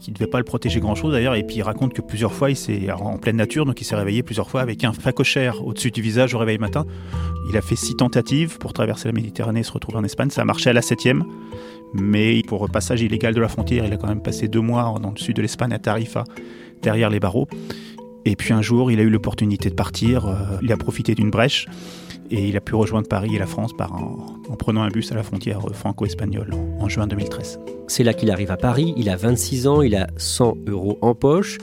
qui 0.00 0.10
ne 0.10 0.14
devait 0.16 0.28
pas 0.28 0.38
le 0.38 0.44
protéger 0.44 0.80
grand-chose 0.80 1.12
d'ailleurs. 1.12 1.34
Et 1.34 1.42
puis 1.42 1.56
il 1.56 1.62
raconte 1.62 1.92
que 1.92 2.02
plusieurs 2.02 2.32
fois, 2.32 2.50
il 2.50 2.56
s'est 2.56 2.90
en 2.90 3.18
pleine 3.18 3.36
nature, 3.36 3.66
donc 3.66 3.80
il 3.80 3.84
s'est 3.84 3.96
réveillé 3.96 4.22
plusieurs 4.22 4.48
fois 4.48 4.60
avec 4.60 4.84
un 4.84 4.92
facochère 4.92 5.66
au-dessus 5.66 5.90
du 5.90 6.02
visage 6.02 6.34
au 6.34 6.38
réveil 6.38 6.58
matin. 6.58 6.84
Il 7.50 7.56
a 7.56 7.62
fait 7.62 7.76
six 7.76 7.94
tentatives 7.96 8.58
pour 8.58 8.72
traverser 8.72 9.08
la 9.08 9.12
Méditerranée 9.12 9.60
et 9.60 9.64
se 9.64 9.72
retrouver 9.72 9.98
en 9.98 10.04
Espagne. 10.04 10.30
Ça 10.30 10.42
a 10.42 10.44
marché 10.44 10.70
à 10.70 10.72
la 10.72 10.82
septième. 10.82 11.24
Mais 11.94 12.42
pour 12.42 12.68
passage 12.68 13.00
illégal 13.02 13.32
de 13.34 13.40
la 13.40 13.48
frontière, 13.48 13.84
il 13.86 13.92
a 13.92 13.96
quand 13.96 14.08
même 14.08 14.22
passé 14.22 14.48
deux 14.48 14.60
mois 14.60 14.96
dans 15.00 15.10
le 15.10 15.16
sud 15.18 15.36
de 15.36 15.42
l'Espagne, 15.42 15.72
à 15.72 15.78
Tarifa, 15.78 16.24
derrière 16.82 17.10
les 17.10 17.20
barreaux. 17.20 17.48
Et 18.24 18.34
puis 18.34 18.52
un 18.52 18.60
jour, 18.60 18.90
il 18.90 18.98
a 18.98 19.02
eu 19.02 19.08
l'opportunité 19.08 19.70
de 19.70 19.74
partir. 19.74 20.26
Euh, 20.26 20.34
il 20.62 20.72
a 20.72 20.76
profité 20.76 21.14
d'une 21.14 21.30
brèche 21.30 21.66
et 22.30 22.48
il 22.48 22.56
a 22.56 22.60
pu 22.60 22.74
rejoindre 22.74 23.08
Paris 23.08 23.34
et 23.36 23.38
la 23.38 23.46
France 23.46 23.72
en 23.78 24.56
prenant 24.56 24.82
un 24.82 24.88
bus 24.88 25.10
à 25.12 25.14
la 25.14 25.22
frontière 25.22 25.60
franco-espagnole 25.72 26.50
en, 26.78 26.88
juin 26.88 27.06
2013. 27.06 27.60
C'est 27.88 28.04
là 28.04 28.14
qu'il 28.14 28.30
arrive 28.30 28.50
à 28.50 28.56
Paris, 28.56 28.94
il 28.96 29.08
a 29.08 29.16
26 29.16 29.66
ans, 29.66 29.82
il 29.82 29.94
a 29.94 30.08
100 30.16 30.56
euros 30.66 30.98
en 31.02 31.14
poche, 31.14 31.58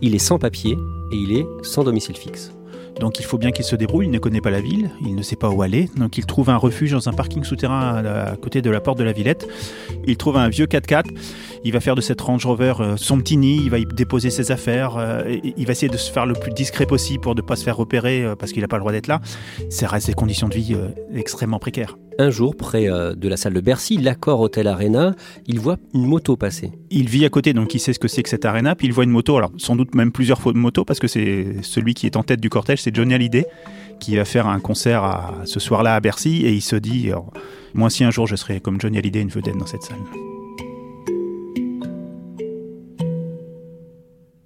il 0.00 0.14
est 0.14 0.18
sans 0.18 0.38
papier 0.38 0.76
et 1.12 1.16
il 1.16 1.36
est 1.36 1.46
sans 1.62 1.84
domicile 1.84 2.16
fixe. 2.16 2.52
Donc 3.00 3.18
il 3.18 3.24
faut 3.24 3.38
bien 3.38 3.50
qu'il 3.50 3.64
se 3.64 3.76
débrouille, 3.76 4.06
il 4.06 4.10
ne 4.10 4.18
connaît 4.18 4.40
pas 4.40 4.50
la 4.50 4.60
ville, 4.60 4.90
il 5.00 5.14
ne 5.14 5.22
sait 5.22 5.36
pas 5.36 5.50
où 5.50 5.62
aller, 5.62 5.90
donc 5.96 6.16
il 6.18 6.26
trouve 6.26 6.50
un 6.50 6.56
refuge 6.56 6.92
dans 6.92 7.08
un 7.08 7.12
parking 7.12 7.44
souterrain 7.44 8.04
à, 8.04 8.36
côté 8.36 8.62
de 8.62 8.70
la 8.70 8.80
porte 8.80 8.98
de 8.98 9.04
la 9.04 9.12
Villette. 9.12 9.48
Il 10.06 10.16
trouve 10.16 10.36
un 10.36 10.48
vieux 10.48 10.66
4x4, 10.66 11.04
il 11.64 11.72
va 11.72 11.80
faire 11.80 11.94
de 11.94 12.00
cette 12.00 12.20
Range 12.20 12.44
Rover 12.44 12.74
euh, 12.80 12.96
son 12.96 13.18
petit 13.18 13.36
nid, 13.36 13.60
il 13.64 13.70
va 13.70 13.78
y 13.78 13.86
déposer 13.86 14.30
ses 14.30 14.52
affaires, 14.52 14.96
euh, 14.96 15.38
il 15.56 15.66
va 15.66 15.72
essayer 15.72 15.88
de 15.88 15.96
se 15.96 16.12
faire 16.12 16.26
le 16.26 16.34
plus 16.34 16.52
discret 16.52 16.86
possible 16.86 17.20
pour 17.20 17.34
ne 17.34 17.40
pas 17.40 17.56
se 17.56 17.64
faire 17.64 17.76
repérer 17.76 18.24
euh, 18.24 18.36
parce 18.36 18.52
qu'il 18.52 18.62
n'a 18.62 18.68
pas 18.68 18.76
le 18.76 18.82
droit 18.82 18.92
d'être 18.92 19.08
là. 19.08 19.20
C'est 19.70 19.86
reste 19.86 20.06
des 20.06 20.14
conditions 20.14 20.48
de 20.48 20.54
vie 20.54 20.76
extrêmement 21.14 21.58
précaires. 21.58 21.96
Un 22.18 22.30
jour, 22.30 22.56
près 22.56 22.86
de 22.86 23.28
la 23.28 23.36
salle 23.36 23.54
de 23.54 23.60
Bercy, 23.60 23.96
l'accord 23.96 24.40
Hotel 24.40 24.68
Arena, 24.68 25.14
il 25.46 25.58
voit 25.58 25.78
une 25.94 26.06
moto 26.06 26.36
passer. 26.36 26.70
Il 26.90 27.08
vit 27.08 27.24
à 27.24 27.28
côté, 27.28 27.52
donc 27.52 27.74
il 27.74 27.80
sait 27.80 27.92
ce 27.92 27.98
que 27.98 28.06
c'est 28.06 28.22
que 28.22 28.28
cette 28.28 28.44
arena, 28.44 28.76
puis 28.76 28.86
il 28.86 28.92
voit 28.92 29.04
une 29.04 29.10
moto, 29.10 29.36
alors 29.36 29.50
sans 29.56 29.74
doute 29.74 29.94
même 29.94 30.12
plusieurs 30.12 30.40
motos, 30.54 30.84
parce 30.84 31.00
que 31.00 31.08
c'est 31.08 31.56
celui 31.62 31.94
qui 31.94 32.06
est 32.06 32.16
en 32.16 32.22
tête 32.22 32.40
du 32.40 32.50
cortège, 32.50 32.82
c'est 32.82 32.94
Johnny 32.94 33.14
Hallyday, 33.14 33.46
qui 33.98 34.16
va 34.16 34.24
faire 34.24 34.46
un 34.46 34.60
concert 34.60 35.02
à, 35.02 35.42
ce 35.44 35.58
soir-là 35.58 35.96
à 35.96 36.00
Bercy, 36.00 36.44
et 36.44 36.52
il 36.52 36.62
se 36.62 36.76
dit, 36.76 37.10
moi 37.74 37.90
si 37.90 38.04
un 38.04 38.10
jour 38.10 38.28
je 38.28 38.36
serais 38.36 38.60
comme 38.60 38.80
Johnny 38.80 38.98
Hallyday, 38.98 39.20
une 39.20 39.30
vedette 39.30 39.56
dans 39.56 39.66
cette 39.66 39.82
salle. 39.82 39.98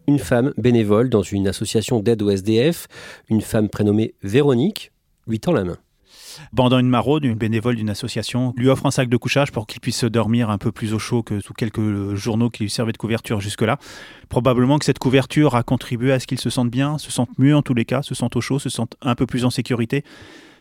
une 0.07 0.19
femme 0.19 0.55
bénévole 0.57 1.11
dans 1.11 1.21
une 1.21 1.47
association 1.47 2.01
d'aide 2.01 2.23
au 2.23 2.31
SDF, 2.31 2.89
une 3.29 3.43
femme 3.43 3.69
prénommée 3.69 4.15
Véronique, 4.23 4.91
lui 5.27 5.39
tend 5.39 5.53
la 5.53 5.65
main. 5.65 5.77
Bandant 6.53 6.79
une 6.79 6.89
maraude, 6.89 7.25
une 7.25 7.35
bénévole 7.35 7.77
d'une 7.77 7.91
association, 7.91 8.55
lui 8.57 8.69
offre 8.69 8.87
un 8.87 8.91
sac 8.91 9.09
de 9.09 9.17
couchage 9.17 9.53
pour 9.53 9.67
qu'il 9.67 9.81
puisse 9.81 10.05
dormir 10.05 10.51
un 10.51 10.59
peu 10.59 10.73
plus 10.73 10.95
au 10.95 10.99
chaud 10.99 11.23
que 11.23 11.41
sous 11.41 11.55
quelques 11.55 12.15
journaux 12.15 12.51
qui 12.51 12.65
lui 12.65 12.71
servaient 12.71 12.93
de 12.93 12.99
couverture 12.99 13.41
jusque-là. 13.41 13.79
Probablement 14.29 14.79
que 14.79 14.85
cette 14.85 14.99
couverture 14.99 15.55
a 15.55 15.63
contribué 15.63 16.13
à 16.13 16.21
ce 16.21 16.27
qu'il 16.27 16.39
se 16.39 16.51
sente 16.51 16.71
bien, 16.71 16.99
se 16.99 17.11
sente 17.11 17.31
mieux 17.39 17.57
en 17.57 17.63
tous 17.63 17.75
les 17.75 17.85
cas, 17.85 18.03
se 18.03 18.15
sente 18.15 18.37
au 18.37 18.41
chaud, 18.41 18.59
se 18.59 18.69
sente 18.69 18.97
un 19.03 19.15
peu 19.15 19.27
plus 19.27 19.45
en 19.45 19.51
sécurité. 19.51 20.05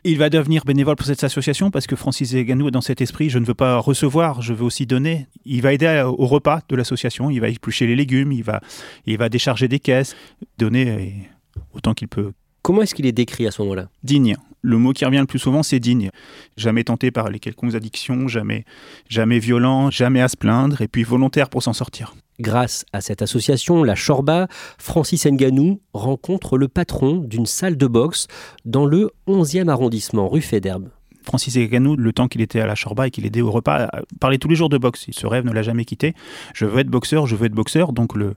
Il 0.04 0.18
va 0.18 0.30
devenir 0.30 0.64
bénévole 0.64 0.96
pour 0.96 1.08
cette 1.08 1.24
association 1.24 1.72
parce 1.72 1.88
que 1.88 1.96
Francis 1.96 2.34
Eganou 2.34 2.68
est 2.68 2.72
dans 2.72 2.82
cet 2.82 3.02
esprit, 3.02 3.30
je 3.30 3.40
ne 3.40 3.46
veux 3.46 3.54
pas 3.54 3.78
recevoir, 3.78 4.42
je 4.42 4.54
veux 4.54 4.64
aussi 4.64 4.86
donner. 4.86 5.28
Il 5.46 5.62
va 5.62 5.74
aider 5.74 6.04
au 6.06 6.28
repas 6.28 6.62
de 6.70 6.76
l'association, 6.76 7.30
il 7.30 7.42
va 7.42 7.50
éplucher 7.50 7.88
les 7.88 7.96
légumes, 7.96 8.32
il 8.32 8.44
va, 8.44 8.62
il 9.06 9.18
va 9.18 9.28
décharger 9.28 9.68
des 9.68 9.80
caisses, 9.80 10.16
donner 10.58 11.30
autant 11.74 11.94
qu'il 11.94 12.08
peut. 12.08 12.32
Comment 12.62 12.84
est-ce 12.84 12.96
qu'il 12.96 13.06
est 13.06 13.12
décrit 13.12 13.48
à 13.48 13.52
ce 13.52 13.62
moment-là? 13.64 13.90
Digne. 14.04 14.38
Le 14.62 14.78
mot 14.78 14.94
qui 14.94 15.06
revient 15.06 15.20
le 15.20 15.26
plus 15.26 15.40
souvent, 15.40 15.64
c'est 15.64 15.80
digne. 15.80 16.10
Jamais 16.58 16.84
tenté 16.84 17.12
par 17.12 17.30
les 17.30 17.40
quelconques 17.40 17.76
addictions, 17.76 18.28
jamais, 18.28 18.66
jamais 19.08 19.40
violent, 19.40 19.92
jamais 19.92 20.22
à 20.22 20.28
se 20.28 20.38
plaindre, 20.38 20.82
et 20.82 20.88
puis 20.88 21.04
volontaire 21.04 21.50
pour 21.50 21.64
s'en 21.64 21.74
sortir. 21.74 22.16
Grâce 22.40 22.86
à 22.94 23.02
cette 23.02 23.22
association, 23.22 23.84
la 23.84 23.96
Chorba, 23.96 24.48
Francis 24.78 25.26
Nganou 25.26 25.82
rencontre 25.94 26.58
le 26.58 26.68
patron 26.68 27.18
d'une 27.18 27.46
salle 27.46 27.78
de 27.78 27.88
boxe 27.88 28.28
dans 28.66 28.86
le 28.86 29.12
11e 29.28 29.70
arrondissement, 29.70 30.28
rue 30.28 30.42
Féderbe. 30.42 30.90
Francis 31.24 31.58
Nganou, 31.58 31.96
le 31.96 32.14
temps 32.14 32.28
qu'il 32.28 32.42
était 32.42 32.62
à 32.62 32.68
la 32.68 32.76
Chorba 32.76 33.08
et 33.08 33.12
qu'il 33.12 33.26
aidait 33.26 33.42
au 33.42 33.52
repas, 33.52 33.90
parlait 34.20 34.38
tous 34.38 34.48
les 34.48 34.56
jours 34.56 34.70
de 34.70 34.78
boxe. 34.78 35.08
Ce 35.12 35.28
rêve 35.28 35.46
ne 35.46 35.52
l'a 35.52 35.64
jamais 35.64 35.84
quitté. 35.84 36.14
Je 36.54 36.66
veux 36.66 36.80
être 36.80 36.90
boxeur, 36.90 37.28
je 37.28 37.36
veux 37.36 37.48
être 37.48 37.54
boxeur. 37.54 37.92
Donc 37.92 38.16
le, 38.16 38.36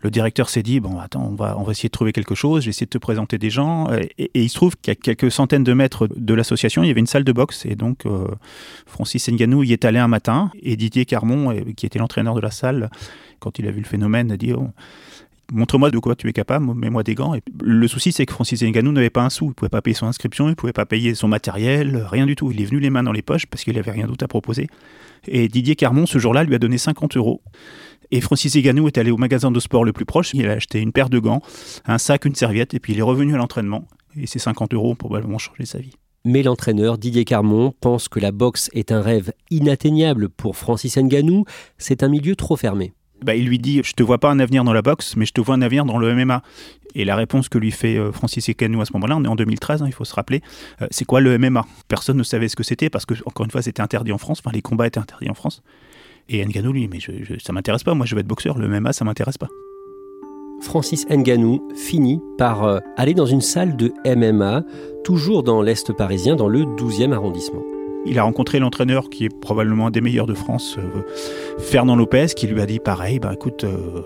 le 0.00 0.10
directeur 0.10 0.48
s'est 0.48 0.62
dit 0.62 0.80
bon 0.80 0.98
attends 0.98 1.26
on 1.30 1.34
va 1.34 1.56
on 1.58 1.62
va 1.62 1.72
essayer 1.72 1.88
de 1.88 1.92
trouver 1.92 2.12
quelque 2.12 2.34
chose 2.34 2.62
j'ai 2.62 2.70
essayé 2.70 2.86
de 2.86 2.90
te 2.90 2.98
présenter 2.98 3.38
des 3.38 3.50
gens 3.50 3.88
et, 4.18 4.30
il 4.34 4.48
se 4.48 4.54
trouve 4.54 4.76
qu'à 4.76 4.94
quelques 4.94 5.30
centaines 5.30 5.64
de 5.64 5.72
mètres 5.72 6.08
de 6.14 6.34
l'association 6.34 6.82
il 6.82 6.88
y 6.88 6.90
avait 6.90 7.00
une 7.00 7.06
salle 7.06 7.24
de 7.24 7.32
boxe 7.32 7.66
et 7.66 7.74
donc 7.74 8.06
euh, 8.06 8.26
Francis 8.86 9.28
Nganou 9.28 9.62
y 9.64 9.72
est 9.72 9.84
allé 9.84 9.98
un 9.98 10.08
matin 10.08 10.50
et 10.62 10.76
Didier 10.76 11.04
Carmon 11.04 11.52
euh, 11.52 11.60
qui 11.76 11.86
était 11.86 11.98
l'entraîneur 11.98 12.34
de 12.34 12.40
la 12.40 12.50
salle 12.50 12.90
quand 13.38 13.58
il 13.58 13.66
a 13.66 13.70
vu 13.70 13.80
le 13.80 13.86
phénomène 13.86 14.32
a 14.32 14.36
dit 14.36 14.52
oh, 14.52 14.68
montre-moi 15.52 15.90
de 15.90 15.98
quoi 15.98 16.14
tu 16.16 16.28
es 16.28 16.32
capable, 16.32 16.74
mets-moi 16.74 17.02
des 17.02 17.14
gants. 17.14 17.34
Et 17.34 17.42
le 17.62 17.88
souci, 17.88 18.12
c'est 18.12 18.26
que 18.26 18.32
Francis 18.32 18.62
Ngannou 18.62 18.92
n'avait 18.92 19.10
pas 19.10 19.22
un 19.22 19.30
sou. 19.30 19.46
Il 19.48 19.54
pouvait 19.54 19.68
pas 19.68 19.82
payer 19.82 19.94
son 19.94 20.06
inscription, 20.06 20.48
il 20.48 20.56
pouvait 20.56 20.72
pas 20.72 20.86
payer 20.86 21.14
son 21.14 21.28
matériel, 21.28 22.04
rien 22.10 22.26
du 22.26 22.36
tout. 22.36 22.50
Il 22.50 22.60
est 22.60 22.64
venu 22.64 22.80
les 22.80 22.90
mains 22.90 23.02
dans 23.02 23.12
les 23.12 23.22
poches 23.22 23.46
parce 23.46 23.64
qu'il 23.64 23.78
avait 23.78 23.90
rien 23.90 24.06
d'autre 24.06 24.24
à 24.24 24.28
proposer. 24.28 24.68
Et 25.28 25.48
Didier 25.48 25.76
Carmon, 25.76 26.06
ce 26.06 26.18
jour-là, 26.18 26.44
lui 26.44 26.54
a 26.54 26.58
donné 26.58 26.78
50 26.78 27.16
euros. 27.16 27.42
Et 28.10 28.20
Francis 28.20 28.54
Ngannou 28.54 28.86
est 28.86 28.98
allé 28.98 29.10
au 29.10 29.16
magasin 29.16 29.50
de 29.50 29.60
sport 29.60 29.84
le 29.84 29.92
plus 29.92 30.04
proche. 30.04 30.32
Il 30.34 30.48
a 30.48 30.52
acheté 30.52 30.80
une 30.80 30.92
paire 30.92 31.10
de 31.10 31.18
gants, 31.18 31.42
un 31.86 31.98
sac, 31.98 32.24
une 32.24 32.34
serviette, 32.34 32.74
et 32.74 32.80
puis 32.80 32.92
il 32.92 32.98
est 32.98 33.02
revenu 33.02 33.34
à 33.34 33.38
l'entraînement. 33.38 33.86
Et 34.16 34.26
ces 34.26 34.38
50 34.38 34.74
euros 34.74 34.92
ont 34.92 34.96
probablement 34.96 35.38
changé 35.38 35.66
sa 35.66 35.78
vie. 35.78 35.92
Mais 36.24 36.42
l'entraîneur 36.42 36.98
Didier 36.98 37.24
Carmon 37.24 37.72
pense 37.80 38.08
que 38.08 38.18
la 38.18 38.32
boxe 38.32 38.68
est 38.72 38.90
un 38.90 39.00
rêve 39.00 39.32
inatteignable 39.50 40.28
pour 40.28 40.56
Francis 40.56 40.96
Ngannou. 40.96 41.44
C'est 41.78 42.02
un 42.02 42.08
milieu 42.08 42.34
trop 42.34 42.56
fermé. 42.56 42.92
Bah, 43.24 43.34
il 43.34 43.46
lui 43.46 43.58
dit 43.58 43.80
Je 43.82 43.92
te 43.92 44.02
vois 44.02 44.18
pas 44.18 44.30
un 44.30 44.38
avenir 44.38 44.64
dans 44.64 44.72
la 44.72 44.82
boxe, 44.82 45.16
mais 45.16 45.26
je 45.26 45.32
te 45.32 45.40
vois 45.40 45.54
un 45.54 45.62
avenir 45.62 45.84
dans 45.84 45.98
le 45.98 46.14
MMA. 46.14 46.42
Et 46.94 47.04
la 47.04 47.14
réponse 47.14 47.50
que 47.50 47.58
lui 47.58 47.72
fait 47.72 47.98
euh, 47.98 48.10
Francis 48.10 48.48
Ngannou 48.48 48.80
à 48.80 48.86
ce 48.86 48.92
moment-là, 48.94 49.16
on 49.18 49.24
est 49.24 49.28
en 49.28 49.36
2013, 49.36 49.82
hein, 49.82 49.86
il 49.86 49.92
faut 49.92 50.06
se 50.06 50.14
rappeler, 50.14 50.40
euh, 50.80 50.86
c'est 50.90 51.04
quoi 51.04 51.20
le 51.20 51.38
MMA 51.38 51.66
Personne 51.88 52.16
ne 52.16 52.22
savait 52.22 52.48
ce 52.48 52.56
que 52.56 52.62
c'était 52.62 52.88
parce 52.88 53.04
que, 53.04 53.12
encore 53.26 53.44
une 53.44 53.50
fois, 53.50 53.60
c'était 53.60 53.82
interdit 53.82 54.12
en 54.12 54.18
France, 54.18 54.40
enfin, 54.42 54.50
les 54.54 54.62
combats 54.62 54.86
étaient 54.86 54.98
interdits 54.98 55.28
en 55.28 55.34
France. 55.34 55.62
Et 56.30 56.44
Ngannou, 56.44 56.72
lui, 56.72 56.88
mais 56.88 56.98
je, 56.98 57.12
je, 57.22 57.34
ça 57.38 57.52
m'intéresse 57.52 57.84
pas, 57.84 57.92
moi 57.92 58.06
je 58.06 58.14
veux 58.14 58.20
être 58.22 58.26
boxeur, 58.26 58.56
le 58.56 58.66
MMA, 58.66 58.94
ça 58.94 59.04
m'intéresse 59.04 59.36
pas. 59.36 59.48
Francis 60.62 61.06
Ngannou 61.10 61.68
finit 61.76 62.20
par 62.38 62.64
euh, 62.64 62.80
aller 62.96 63.12
dans 63.12 63.26
une 63.26 63.42
salle 63.42 63.76
de 63.76 63.92
MMA, 64.06 64.62
toujours 65.04 65.42
dans 65.42 65.60
l'Est 65.60 65.92
parisien, 65.92 66.34
dans 66.34 66.48
le 66.48 66.60
12e 66.60 67.12
arrondissement. 67.12 67.62
Il 68.08 68.18
a 68.18 68.22
rencontré 68.22 68.58
l'entraîneur 68.58 69.10
qui 69.10 69.24
est 69.24 69.40
probablement 69.40 69.88
un 69.88 69.90
des 69.90 70.00
meilleurs 70.00 70.26
de 70.26 70.34
France, 70.34 70.76
euh, 70.78 71.02
Fernand 71.58 71.96
Lopez, 71.96 72.26
qui 72.36 72.46
lui 72.46 72.60
a 72.60 72.66
dit 72.66 72.78
pareil, 72.78 73.18
bah 73.18 73.32
écoute, 73.34 73.64
euh, 73.64 74.02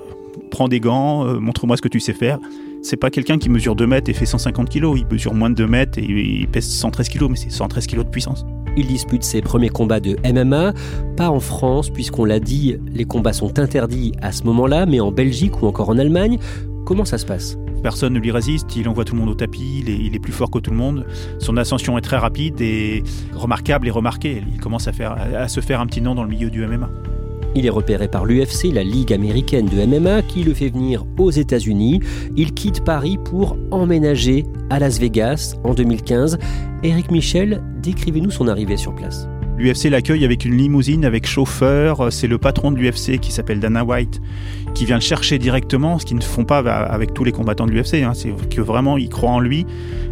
prends 0.50 0.68
des 0.68 0.80
gants, 0.80 1.24
montre-moi 1.40 1.76
ce 1.76 1.82
que 1.82 1.88
tu 1.88 2.00
sais 2.00 2.12
faire. 2.12 2.38
C'est 2.82 2.96
pas 2.96 3.10
quelqu'un 3.10 3.38
qui 3.38 3.50
mesure 3.50 3.76
2 3.76 3.86
mètres 3.86 4.10
et 4.10 4.14
fait 4.14 4.26
150 4.26 4.68
kilos, 4.68 4.98
il 4.98 5.06
mesure 5.12 5.34
moins 5.34 5.50
de 5.50 5.54
2 5.54 5.66
mètres 5.66 5.98
et 5.98 6.04
il 6.04 6.48
pèse 6.48 6.66
113 6.66 7.08
kilos, 7.08 7.28
mais 7.28 7.36
c'est 7.36 7.50
113 7.50 7.86
kilos 7.86 8.06
de 8.06 8.10
puissance. 8.10 8.46
Il 8.76 8.86
dispute 8.86 9.22
ses 9.22 9.42
premiers 9.42 9.68
combats 9.68 10.00
de 10.00 10.16
MMA, 10.24 10.72
pas 11.16 11.30
en 11.30 11.40
France, 11.40 11.90
puisqu'on 11.90 12.24
l'a 12.24 12.40
dit, 12.40 12.76
les 12.92 13.04
combats 13.04 13.32
sont 13.32 13.58
interdits 13.58 14.12
à 14.22 14.32
ce 14.32 14.44
moment-là, 14.44 14.86
mais 14.86 15.00
en 15.00 15.12
Belgique 15.12 15.62
ou 15.62 15.66
encore 15.66 15.90
en 15.90 15.98
Allemagne. 15.98 16.38
Comment 16.86 17.04
ça 17.04 17.18
se 17.18 17.26
passe? 17.26 17.58
Personne 17.82 18.12
ne 18.14 18.18
lui 18.18 18.30
résiste, 18.30 18.76
il 18.76 18.88
envoie 18.88 19.04
tout 19.04 19.14
le 19.14 19.20
monde 19.20 19.30
au 19.30 19.34
tapis, 19.34 19.84
il 19.86 20.14
est, 20.14 20.18
plus 20.18 20.32
fort 20.32 20.50
que 20.50 20.58
tout 20.58 20.70
le 20.70 20.76
monde. 20.76 21.06
Son 21.38 21.56
ascension 21.56 21.96
est 21.96 22.02
très 22.02 22.18
rapide 22.18 22.60
et 22.60 23.02
remarquable 23.34 23.88
et 23.88 23.90
remarquée. 23.90 24.42
Il 24.52 24.60
commence 24.60 24.86
à, 24.88 24.92
à 25.12 25.48
se 25.48 25.60
faire 25.60 25.80
un 25.80 25.86
petit 25.86 26.02
nom 26.02 26.14
dans 26.14 26.24
le 26.24 26.28
milieu 26.28 26.50
du 26.50 26.66
MMA. 26.66 26.90
Il 27.54 27.66
est 27.66 27.70
repéré 27.70 28.06
par 28.06 28.24
l'UFC, 28.24 28.72
la 28.72 28.84
Ligue 28.84 29.12
américaine 29.12 29.66
de 29.66 29.84
MMA, 29.84 30.22
qui 30.22 30.44
le 30.44 30.54
fait 30.54 30.68
venir 30.68 31.04
aux 31.18 31.30
États-Unis. 31.30 32.00
Il 32.36 32.54
quitte 32.54 32.84
Paris 32.84 33.18
pour 33.24 33.56
emménager 33.70 34.44
à 34.70 34.78
Las 34.78 35.00
Vegas 35.00 35.56
en 35.64 35.74
2015. 35.74 36.38
Eric 36.82 37.10
Michel, 37.10 37.62
décrivez-nous 37.82 38.30
son 38.30 38.46
arrivée 38.46 38.76
sur 38.76 38.94
place. 38.94 39.26
L'UFC 39.60 39.90
l'accueille 39.90 40.24
avec 40.24 40.46
une 40.46 40.56
limousine, 40.56 41.04
avec 41.04 41.26
chauffeur. 41.26 42.10
C'est 42.10 42.26
le 42.26 42.38
patron 42.38 42.72
de 42.72 42.78
l'UFC 42.78 43.18
qui 43.20 43.30
s'appelle 43.30 43.60
Dana 43.60 43.84
White 43.84 44.18
qui 44.74 44.86
vient 44.86 44.96
le 44.96 45.02
chercher 45.02 45.38
directement, 45.38 45.98
ce 45.98 46.06
qu'ils 46.06 46.16
ne 46.16 46.22
font 46.22 46.46
pas 46.46 46.60
avec 46.60 47.12
tous 47.12 47.24
les 47.24 47.32
combattants 47.32 47.66
de 47.66 47.72
l'UFC. 47.72 47.96
Hein. 47.96 48.12
C'est 48.14 48.30
que 48.48 48.62
vraiment 48.62 48.96
ils 48.96 49.10
croient 49.10 49.32
en 49.32 49.40
lui 49.40 49.66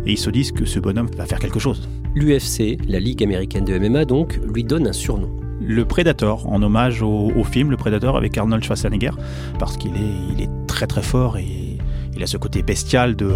et 0.04 0.12
ils 0.12 0.18
se 0.18 0.28
disent 0.28 0.52
que 0.52 0.66
ce 0.66 0.78
bonhomme 0.78 1.08
va 1.16 1.24
faire 1.24 1.38
quelque 1.38 1.58
chose. 1.58 1.88
L'UFC, 2.14 2.76
la 2.88 3.00
Ligue 3.00 3.22
américaine 3.22 3.64
de 3.64 3.78
MMA 3.78 4.04
donc, 4.04 4.38
lui 4.52 4.64
donne 4.64 4.86
un 4.86 4.92
surnom 4.92 5.30
le 5.60 5.84
Predator, 5.84 6.46
en 6.48 6.62
hommage 6.62 7.02
au, 7.02 7.42
film 7.42 7.70
Le 7.70 7.76
Predator 7.76 8.16
avec 8.16 8.38
Arnold 8.38 8.62
Schwarzenegger, 8.62 9.10
parce 9.58 9.76
qu'il 9.76 9.90
est, 9.96 10.32
il 10.32 10.40
est 10.40 10.50
très 10.68 10.86
très 10.86 11.02
fort 11.02 11.36
et 11.36 11.78
il 12.14 12.22
a 12.22 12.26
ce 12.26 12.36
côté 12.36 12.62
bestial 12.62 13.16
de, 13.16 13.32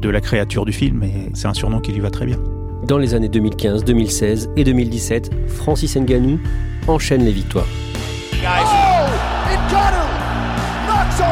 de 0.00 0.08
la 0.08 0.22
créature 0.22 0.64
du 0.64 0.72
film, 0.72 1.02
et 1.02 1.28
c'est 1.34 1.48
un 1.48 1.54
surnom 1.54 1.80
qui 1.80 1.92
lui 1.92 2.00
va 2.00 2.10
très 2.10 2.24
bien. 2.24 2.38
Dans 2.90 2.98
les 2.98 3.14
années 3.14 3.28
2015, 3.28 3.84
2016 3.84 4.50
et 4.56 4.64
2017, 4.64 5.30
Francis 5.46 5.94
Ngannou 5.94 6.40
enchaîne 6.88 7.24
les 7.24 7.30
victoires. 7.30 7.68
Oh, 8.42 9.06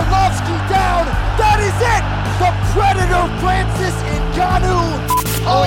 knocks 0.08 0.38
down. 0.70 1.02
That 1.36 1.58
is 1.58 1.74
it. 1.82 2.04
The 2.38 2.54
Predator 2.70 3.26
Francis 3.42 3.96
Ngannou 4.36 4.86
Oh. 5.50 5.66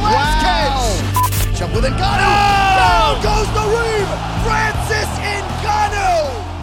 Wow. 0.00 0.88
With. 1.74 1.92
Oh! 2.00 2.32
Down 2.80 3.20
goes 3.22 3.48
the. 3.52 4.08
Francis. 4.42 5.11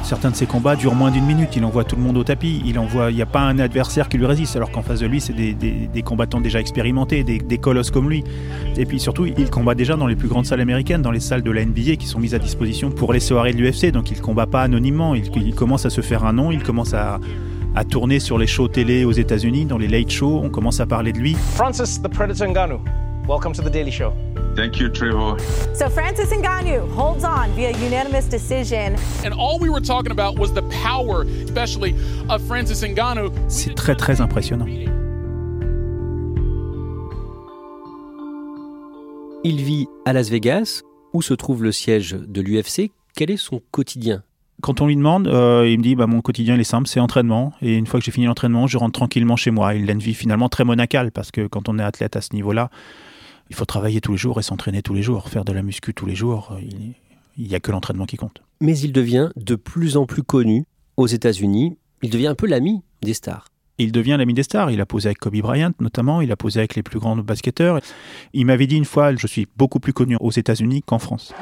Certains 0.09 0.31
de 0.31 0.35
ses 0.35 0.47
combats 0.47 0.75
durent 0.75 0.95
moins 0.95 1.11
d'une 1.11 1.27
minute. 1.27 1.55
Il 1.55 1.63
envoie 1.63 1.83
tout 1.83 1.95
le 1.95 2.01
monde 2.01 2.17
au 2.17 2.23
tapis. 2.23 2.63
Il 2.65 2.79
envoie, 2.79 3.11
il 3.11 3.15
n'y 3.15 3.21
a 3.21 3.27
pas 3.27 3.41
un 3.41 3.59
adversaire 3.59 4.09
qui 4.09 4.17
lui 4.17 4.25
résiste. 4.25 4.55
Alors 4.55 4.71
qu'en 4.71 4.81
face 4.81 5.01
de 5.01 5.05
lui, 5.05 5.21
c'est 5.21 5.33
des, 5.33 6.01
combattants 6.01 6.41
déjà 6.41 6.59
expérimentés, 6.59 7.23
des, 7.23 7.57
colosses 7.59 7.91
comme 7.91 8.09
lui. 8.09 8.23
Et 8.75 8.87
puis 8.87 8.99
surtout, 8.99 9.27
il 9.27 9.51
combat 9.51 9.75
déjà 9.75 9.95
dans 9.95 10.07
les 10.07 10.15
plus 10.15 10.27
grandes 10.27 10.47
salles 10.47 10.61
américaines, 10.61 11.03
dans 11.03 11.11
les 11.11 11.19
salles 11.19 11.43
de 11.43 11.51
la 11.51 11.63
NBA 11.63 11.97
qui 11.97 12.07
sont 12.07 12.17
mises 12.17 12.33
à 12.33 12.39
disposition 12.39 12.89
pour 12.89 13.13
les 13.13 13.19
soirées 13.19 13.53
de 13.53 13.59
l'UFC. 13.59 13.91
Donc 13.91 14.09
il 14.09 14.19
combat 14.19 14.47
pas 14.47 14.63
anonymement. 14.63 15.13
Il, 15.13 15.53
commence 15.53 15.85
à 15.85 15.91
se 15.91 16.01
faire 16.01 16.25
un 16.25 16.33
nom. 16.33 16.49
Il 16.49 16.63
commence 16.63 16.95
à, 16.95 17.19
à 17.75 17.83
tourner 17.83 18.19
sur 18.19 18.39
les 18.39 18.47
shows 18.47 18.67
télé 18.67 19.05
aux 19.05 19.11
États-Unis, 19.11 19.65
dans 19.65 19.77
les 19.77 19.87
late 19.87 20.09
shows. 20.09 20.41
On 20.43 20.49
commence 20.49 20.79
à 20.79 20.87
parler 20.87 21.13
de 21.13 21.19
lui. 21.19 21.35
Francis 21.53 22.01
the 22.01 22.07
Predator 22.07 22.47
Ngannou. 22.47 22.79
Welcome 23.27 23.53
to 23.53 23.61
the 23.61 23.71
Daily 23.71 23.91
Show. 23.91 24.11
Thank 24.55 24.79
you, 24.79 24.89
Trevor. 24.89 25.37
So 25.73 25.89
Francis 25.89 26.31
Ngannou 26.31 26.89
holds 26.91 27.23
on 27.23 27.49
via 27.55 27.71
unanimous 27.71 28.25
decision. 28.25 28.95
And 29.23 29.33
all 29.33 29.59
we 29.59 29.69
were 29.69 29.81
talking 29.81 30.11
about 30.11 30.37
was 30.37 30.53
the 30.53 30.63
power, 30.83 31.25
especially 31.45 31.95
of 32.29 32.41
Francis 32.47 32.83
Ngannou. 32.83 33.31
C'est 33.47 33.75
très 33.75 33.95
très 33.95 34.21
impressionnant. 34.21 34.65
Il 39.45 39.61
vit 39.63 39.87
à 40.05 40.11
Las 40.11 40.29
Vegas, 40.29 40.81
où 41.13 41.21
se 41.21 41.33
trouve 41.33 41.63
le 41.63 41.71
siège 41.71 42.11
de 42.11 42.41
l'UFC. 42.41 42.91
Quel 43.15 43.31
est 43.31 43.37
son 43.37 43.61
quotidien? 43.71 44.23
Quand 44.61 44.81
on 44.81 44.87
lui 44.87 44.97
demande, 44.97 45.27
euh, 45.29 45.65
il 45.69 45.77
me 45.77 45.83
dit 45.83 45.95
bah, 45.95 46.07
mon 46.07 46.19
quotidien 46.19 46.55
il 46.55 46.61
est 46.61 46.65
simple, 46.65 46.89
c'est 46.89 46.99
entraînement. 46.99 47.53
Et 47.61 47.75
une 47.75 47.87
fois 47.87 47.99
que 47.99 48.05
j'ai 48.05 48.11
fini 48.11 48.25
l'entraînement, 48.25 48.67
je 48.67 48.77
rentre 48.77 48.99
tranquillement 48.99 49.37
chez 49.37 49.51
moi. 49.51 49.73
Il 49.75 49.89
a 49.89 49.93
une 49.93 49.99
vie 49.99 50.13
finalement 50.13 50.49
très 50.49 50.65
monacale 50.65 51.11
parce 51.11 51.31
que 51.31 51.47
quand 51.47 51.69
on 51.69 51.79
est 51.79 51.83
athlète 51.83 52.17
à 52.17 52.21
ce 52.21 52.33
niveau-là, 52.33 52.69
il 53.49 53.55
faut 53.55 53.65
travailler 53.65 54.01
tous 54.01 54.11
les 54.11 54.17
jours 54.17 54.39
et 54.39 54.43
s'entraîner 54.43 54.81
tous 54.81 54.93
les 54.93 55.01
jours, 55.01 55.29
faire 55.29 55.45
de 55.45 55.51
la 55.51 55.63
muscu 55.63 55.93
tous 55.93 56.05
les 56.05 56.15
jours. 56.15 56.57
Il 57.37 57.47
n'y 57.47 57.55
a 57.55 57.59
que 57.59 57.71
l'entraînement 57.71 58.05
qui 58.05 58.17
compte. 58.17 58.41
Mais 58.61 58.77
il 58.77 58.91
devient 58.91 59.29
de 59.35 59.55
plus 59.55 59.97
en 59.97 60.05
plus 60.05 60.23
connu 60.23 60.65
aux 60.97 61.07
États-Unis. 61.07 61.77
Il 62.01 62.09
devient 62.09 62.27
un 62.27 62.35
peu 62.35 62.47
l'ami 62.47 62.83
des 63.01 63.13
stars. 63.13 63.47
Il 63.77 63.91
devient 63.91 64.17
l'ami 64.17 64.33
des 64.33 64.43
stars. 64.43 64.71
Il 64.71 64.81
a 64.81 64.85
posé 64.85 65.07
avec 65.07 65.19
Kobe 65.19 65.37
Bryant 65.37 65.71
notamment. 65.79 66.21
Il 66.21 66.31
a 66.31 66.35
posé 66.35 66.59
avec 66.59 66.75
les 66.75 66.83
plus 66.83 66.99
grands 66.99 67.15
basketteurs. 67.15 67.79
Il 68.33 68.45
m'avait 68.45 68.67
dit 68.67 68.75
une 68.75 68.85
fois, 68.85 69.15
je 69.15 69.25
suis 69.25 69.47
beaucoup 69.57 69.79
plus 69.79 69.93
connu 69.93 70.17
aux 70.19 70.31
États-Unis 70.31 70.83
qu'en 70.85 70.99
France. 70.99 71.33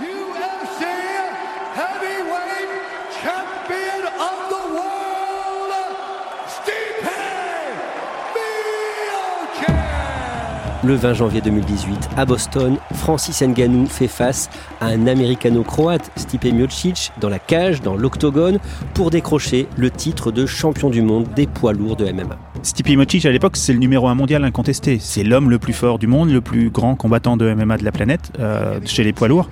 Le 10.83 10.93
20 10.93 11.15
janvier 11.15 11.41
2018, 11.41 12.09
à 12.17 12.25
Boston, 12.25 12.77
Francis 12.93 13.41
Ngannou 13.41 13.87
fait 13.87 14.07
face 14.07 14.47
à 14.79 14.87
un 14.87 15.07
américano-croate, 15.07 16.11
Stipe 16.15 16.45
Miocic, 16.45 17.11
dans 17.19 17.29
la 17.29 17.39
cage, 17.39 17.81
dans 17.81 17.95
l'octogone, 17.95 18.59
pour 18.93 19.09
décrocher 19.09 19.67
le 19.75 19.89
titre 19.89 20.31
de 20.31 20.45
champion 20.45 20.91
du 20.91 21.01
monde 21.01 21.27
des 21.35 21.47
poids 21.47 21.73
lourds 21.73 21.95
de 21.95 22.05
MMA. 22.11 22.37
Stipe 22.61 22.89
Miocic, 22.89 23.25
à 23.25 23.31
l'époque, 23.31 23.57
c'est 23.57 23.73
le 23.73 23.79
numéro 23.79 24.07
un 24.07 24.13
mondial 24.13 24.43
incontesté. 24.43 24.99
C'est 24.99 25.23
l'homme 25.23 25.49
le 25.49 25.57
plus 25.57 25.73
fort 25.73 25.97
du 25.97 26.05
monde, 26.05 26.29
le 26.29 26.41
plus 26.41 26.69
grand 26.69 26.95
combattant 26.95 27.37
de 27.37 27.51
MMA 27.51 27.77
de 27.77 27.83
la 27.83 27.91
planète, 27.91 28.31
euh, 28.39 28.79
chez 28.85 29.03
les 29.03 29.13
poids 29.13 29.29
lourds. 29.29 29.49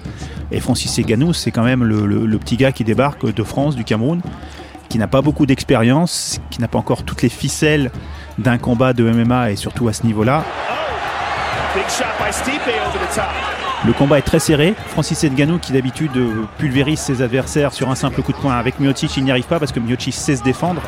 Et 0.51 0.59
Francis 0.59 0.95
Ngannou, 0.99 1.33
c'est 1.33 1.49
quand 1.49 1.63
même 1.63 1.83
le 1.83 2.37
petit 2.37 2.55
gars 2.55 2.71
qui 2.71 2.83
débarque 2.83 3.33
de 3.33 3.43
France, 3.43 3.75
du 3.75 3.83
Cameroun, 3.83 4.21
qui 4.89 4.99
n'a 4.99 5.07
pas 5.07 5.21
beaucoup 5.21 5.45
d'expérience, 5.45 6.39
qui 6.51 6.61
n'a 6.61 6.67
pas 6.67 6.77
encore 6.77 7.03
toutes 7.03 7.21
les 7.21 7.29
ficelles 7.29 7.91
d'un 8.37 8.57
combat 8.57 8.93
de 8.93 9.09
MMA 9.09 9.51
et 9.51 9.55
surtout 9.55 9.87
à 9.87 9.93
ce 9.93 10.05
niveau-là. 10.05 10.45
Le 13.85 13.93
combat 13.93 14.17
est 14.17 14.23
très 14.23 14.39
serré. 14.39 14.73
Francis 14.87 15.23
Ngannou, 15.23 15.59
qui 15.59 15.73
d'habitude 15.73 16.11
pulvérise 16.57 16.99
ses 16.99 17.21
adversaires 17.21 17.73
sur 17.73 17.89
un 17.89 17.95
simple 17.95 18.21
coup 18.21 18.31
de 18.31 18.37
poing, 18.37 18.55
avec 18.55 18.79
Miocic, 18.79 19.17
il 19.17 19.23
n'y 19.23 19.31
arrive 19.31 19.45
pas 19.45 19.59
parce 19.59 19.71
que 19.71 19.79
Miocic 19.79 20.13
sait 20.13 20.35
se 20.35 20.43
défendre. 20.43 20.81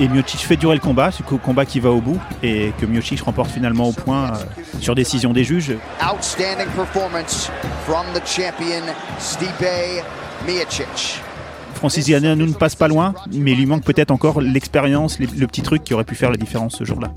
Et 0.00 0.08
Miocic 0.08 0.40
fait 0.40 0.56
durer 0.56 0.74
le 0.74 0.80
combat, 0.80 1.10
le 1.30 1.36
combat 1.36 1.66
qui 1.66 1.78
va 1.78 1.90
au 1.90 2.00
bout 2.00 2.18
et 2.42 2.72
que 2.80 2.86
Miocic 2.86 3.20
remporte 3.20 3.50
finalement 3.50 3.88
au 3.88 3.92
point 3.92 4.32
euh, 4.32 4.62
sur 4.80 4.94
décision 4.94 5.32
des 5.32 5.44
juges. 5.44 5.76
Outstanding 6.02 6.68
performance 6.74 7.50
from 7.86 8.06
the 8.14 8.26
champion 8.26 8.82
Stipe 9.18 9.66
Miocic. 10.46 11.20
Francis 11.74 12.08
Ngannou 12.08 12.46
ne 12.46 12.52
passe 12.54 12.74
pas 12.74 12.88
loin, 12.88 13.14
mais 13.32 13.52
il 13.52 13.58
lui 13.58 13.66
manque 13.66 13.84
peut-être 13.84 14.10
encore 14.10 14.40
l'expérience, 14.40 15.18
le 15.18 15.46
petit 15.46 15.62
truc 15.62 15.84
qui 15.84 15.94
aurait 15.94 16.04
pu 16.04 16.14
faire 16.14 16.30
la 16.30 16.36
différence 16.36 16.76
ce 16.76 16.84
jour-là. 16.84 17.08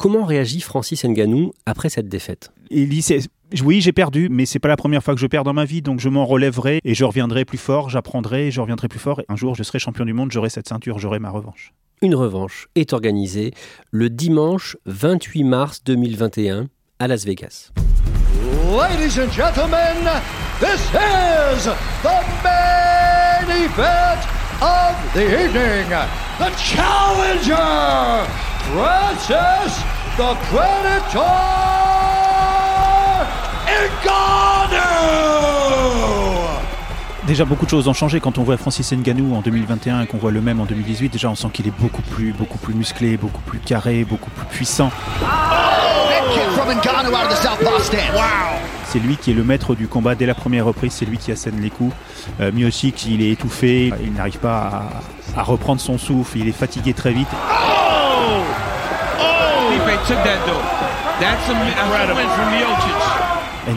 Comment 0.00 0.24
réagit 0.24 0.62
Francis 0.62 1.04
Ngannou 1.04 1.52
après 1.66 1.90
cette 1.90 2.08
défaite? 2.08 2.52
Il 2.70 2.88
dit 2.88 3.02
c'est- 3.02 3.28
oui 3.62 3.82
j'ai 3.82 3.92
perdu, 3.92 4.28
mais 4.30 4.46
c'est 4.46 4.58
pas 4.58 4.68
la 4.68 4.78
première 4.78 5.02
fois 5.04 5.12
que 5.14 5.20
je 5.20 5.26
perds 5.26 5.44
dans 5.44 5.52
ma 5.52 5.66
vie, 5.66 5.82
donc 5.82 6.00
je 6.00 6.08
m'en 6.08 6.24
relèverai 6.24 6.80
et 6.84 6.94
je 6.94 7.04
reviendrai 7.04 7.44
plus 7.44 7.58
fort, 7.58 7.90
j'apprendrai, 7.90 8.46
et 8.46 8.50
je 8.50 8.62
reviendrai 8.62 8.88
plus 8.88 8.98
fort. 8.98 9.20
Et 9.20 9.26
un 9.28 9.36
jour 9.36 9.54
je 9.54 9.62
serai 9.62 9.78
champion 9.78 10.06
du 10.06 10.14
monde, 10.14 10.32
j'aurai 10.32 10.48
cette 10.48 10.66
ceinture, 10.66 10.98
j'aurai 10.98 11.18
ma 11.18 11.28
revanche. 11.28 11.74
Une 12.00 12.14
revanche 12.14 12.68
est 12.76 12.94
organisée 12.94 13.52
le 13.90 14.08
dimanche 14.08 14.78
28 14.86 15.44
mars 15.44 15.84
2021 15.84 16.68
à 16.98 17.06
Las 17.06 17.26
Vegas. 17.26 17.70
Ladies 18.74 19.20
and 19.20 19.30
gentlemen, 19.30 20.08
this 20.60 20.80
is 20.94 21.68
the 22.02 22.08
main 22.42 23.50
event 23.50 24.39
of 24.60 24.96
the 25.14 25.24
evening. 25.44 25.88
The 26.38 26.50
challenger, 26.56 28.26
Francis 28.72 29.82
the 30.16 30.34
Predator 30.50 31.70
Ngannou! 34.04 34.80
Déjà 37.26 37.44
beaucoup 37.44 37.64
de 37.64 37.70
choses 37.70 37.88
ont 37.88 37.94
changé 37.94 38.20
quand 38.20 38.38
on 38.38 38.42
voit 38.42 38.56
Francis 38.56 38.92
Ngannou 38.92 39.34
en 39.34 39.40
2021 39.40 40.02
et 40.02 40.06
qu'on 40.06 40.18
voit 40.18 40.32
le 40.32 40.40
même 40.40 40.60
en 40.60 40.66
2018. 40.66 41.10
Déjà 41.10 41.30
on 41.30 41.34
sent 41.34 41.48
qu'il 41.52 41.66
est 41.68 41.78
beaucoup 41.78 42.02
plus, 42.02 42.32
beaucoup 42.32 42.58
plus 42.58 42.74
musclé, 42.74 43.16
beaucoup 43.16 43.40
plus 43.42 43.60
carré, 43.60 44.04
beaucoup 44.04 44.30
plus 44.30 44.46
puissant. 44.46 44.90
Big 45.20 46.34
kick 46.34 46.50
from 46.56 46.68
Ngannou 46.68 47.14
out 47.14 47.24
of 47.24 47.30
the 47.30 47.36
southpaw 47.36 47.78
stance. 47.80 48.14
Wow. 48.14 48.69
C'est 48.92 48.98
lui 48.98 49.16
qui 49.16 49.30
est 49.30 49.34
le 49.34 49.44
maître 49.44 49.74
du 49.76 49.86
combat 49.86 50.16
dès 50.16 50.26
la 50.26 50.34
première 50.34 50.64
reprise, 50.66 50.92
c'est 50.92 51.04
lui 51.04 51.16
qui 51.16 51.30
assène 51.30 51.60
les 51.60 51.70
coups. 51.70 51.94
Euh, 52.40 52.50
Miocic, 52.52 53.06
il 53.06 53.22
est 53.22 53.30
étouffé, 53.30 53.92
il 54.02 54.12
n'arrive 54.14 54.38
pas 54.38 54.90
à, 55.36 55.40
à 55.40 55.42
reprendre 55.44 55.80
son 55.80 55.96
souffle, 55.96 56.38
il 56.38 56.48
est 56.48 56.52
fatigué 56.52 56.92
très 56.92 57.12
vite. 57.12 57.28
Oh! 57.32 58.42
Oh! 59.20 59.24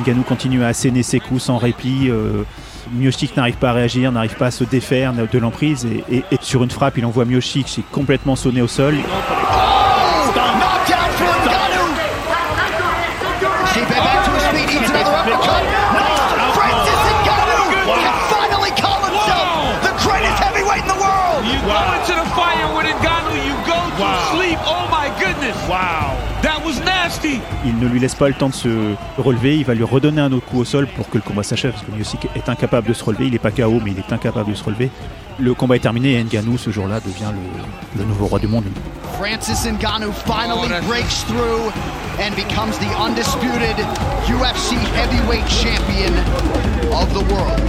Ngannou 0.03 0.23
continue 0.23 0.63
à 0.63 0.67
asséner 0.69 1.03
ses 1.03 1.19
coups 1.19 1.43
sans 1.43 1.57
répit. 1.57 2.07
Euh, 2.09 2.43
Miocic 2.91 3.37
n'arrive 3.37 3.55
pas 3.57 3.69
à 3.69 3.73
réagir, 3.73 4.11
n'arrive 4.11 4.35
pas 4.35 4.47
à 4.47 4.51
se 4.51 4.63
défaire 4.63 5.13
de 5.13 5.37
l'emprise 5.39 5.85
et, 5.85 6.03
et- 6.17 6.23
et 6.31 6.37
sur 6.41 6.63
une 6.63 6.71
frappe, 6.71 6.97
il 6.97 7.05
envoie 7.05 7.25
Miocic 7.25 7.65
qui 7.67 7.81
est 7.81 7.91
complètement 7.91 8.35
sonné 8.35 8.61
au 8.61 8.67
sol. 8.67 8.95
Knockdown 8.95 9.72
ne 27.83 27.89
lui 27.89 27.99
laisse 27.99 28.15
pas 28.15 28.27
le 28.27 28.33
temps 28.33 28.49
de 28.49 28.53
se 28.53 28.93
relever, 29.17 29.57
il 29.57 29.65
va 29.65 29.73
lui 29.73 29.83
redonner 29.83 30.21
un 30.21 30.31
autre 30.31 30.45
coup 30.45 30.59
au 30.59 30.65
sol 30.65 30.87
pour 30.87 31.09
que 31.09 31.17
le 31.17 31.23
combat 31.23 31.43
s'achève, 31.43 31.71
parce 31.71 31.85
que 31.85 31.91
Miocic 31.91 32.27
est 32.35 32.49
incapable 32.49 32.87
de 32.87 32.93
se 32.93 33.03
relever, 33.03 33.25
il 33.25 33.31
n'est 33.31 33.39
pas 33.39 33.51
KO, 33.51 33.79
mais 33.83 33.91
il 33.91 33.99
est 33.99 34.13
incapable 34.13 34.51
de 34.51 34.55
se 34.55 34.63
relever. 34.63 34.89
Le 35.39 35.53
combat 35.53 35.75
est 35.75 35.79
terminé 35.79 36.13
et 36.13 36.23
Ngannou, 36.23 36.57
ce 36.57 36.69
jour-là, 36.69 36.99
devient 36.99 37.31
le, 37.33 38.01
le 38.01 38.07
nouveau 38.07 38.27
roi 38.27 38.39
du 38.39 38.47
monde. 38.47 38.65
Francis 39.19 39.65
Ngannou 39.65 40.11
finally 40.11 40.69
breaks 40.87 41.23
through 41.25 41.71
and 42.19 42.35
becomes 42.35 42.77
the 42.79 42.89
undisputed 42.99 43.75
UFC 44.27 44.77
heavyweight 44.95 45.47
champion 45.47 46.13
of 46.91 47.11
the 47.13 47.33
world. 47.33 47.61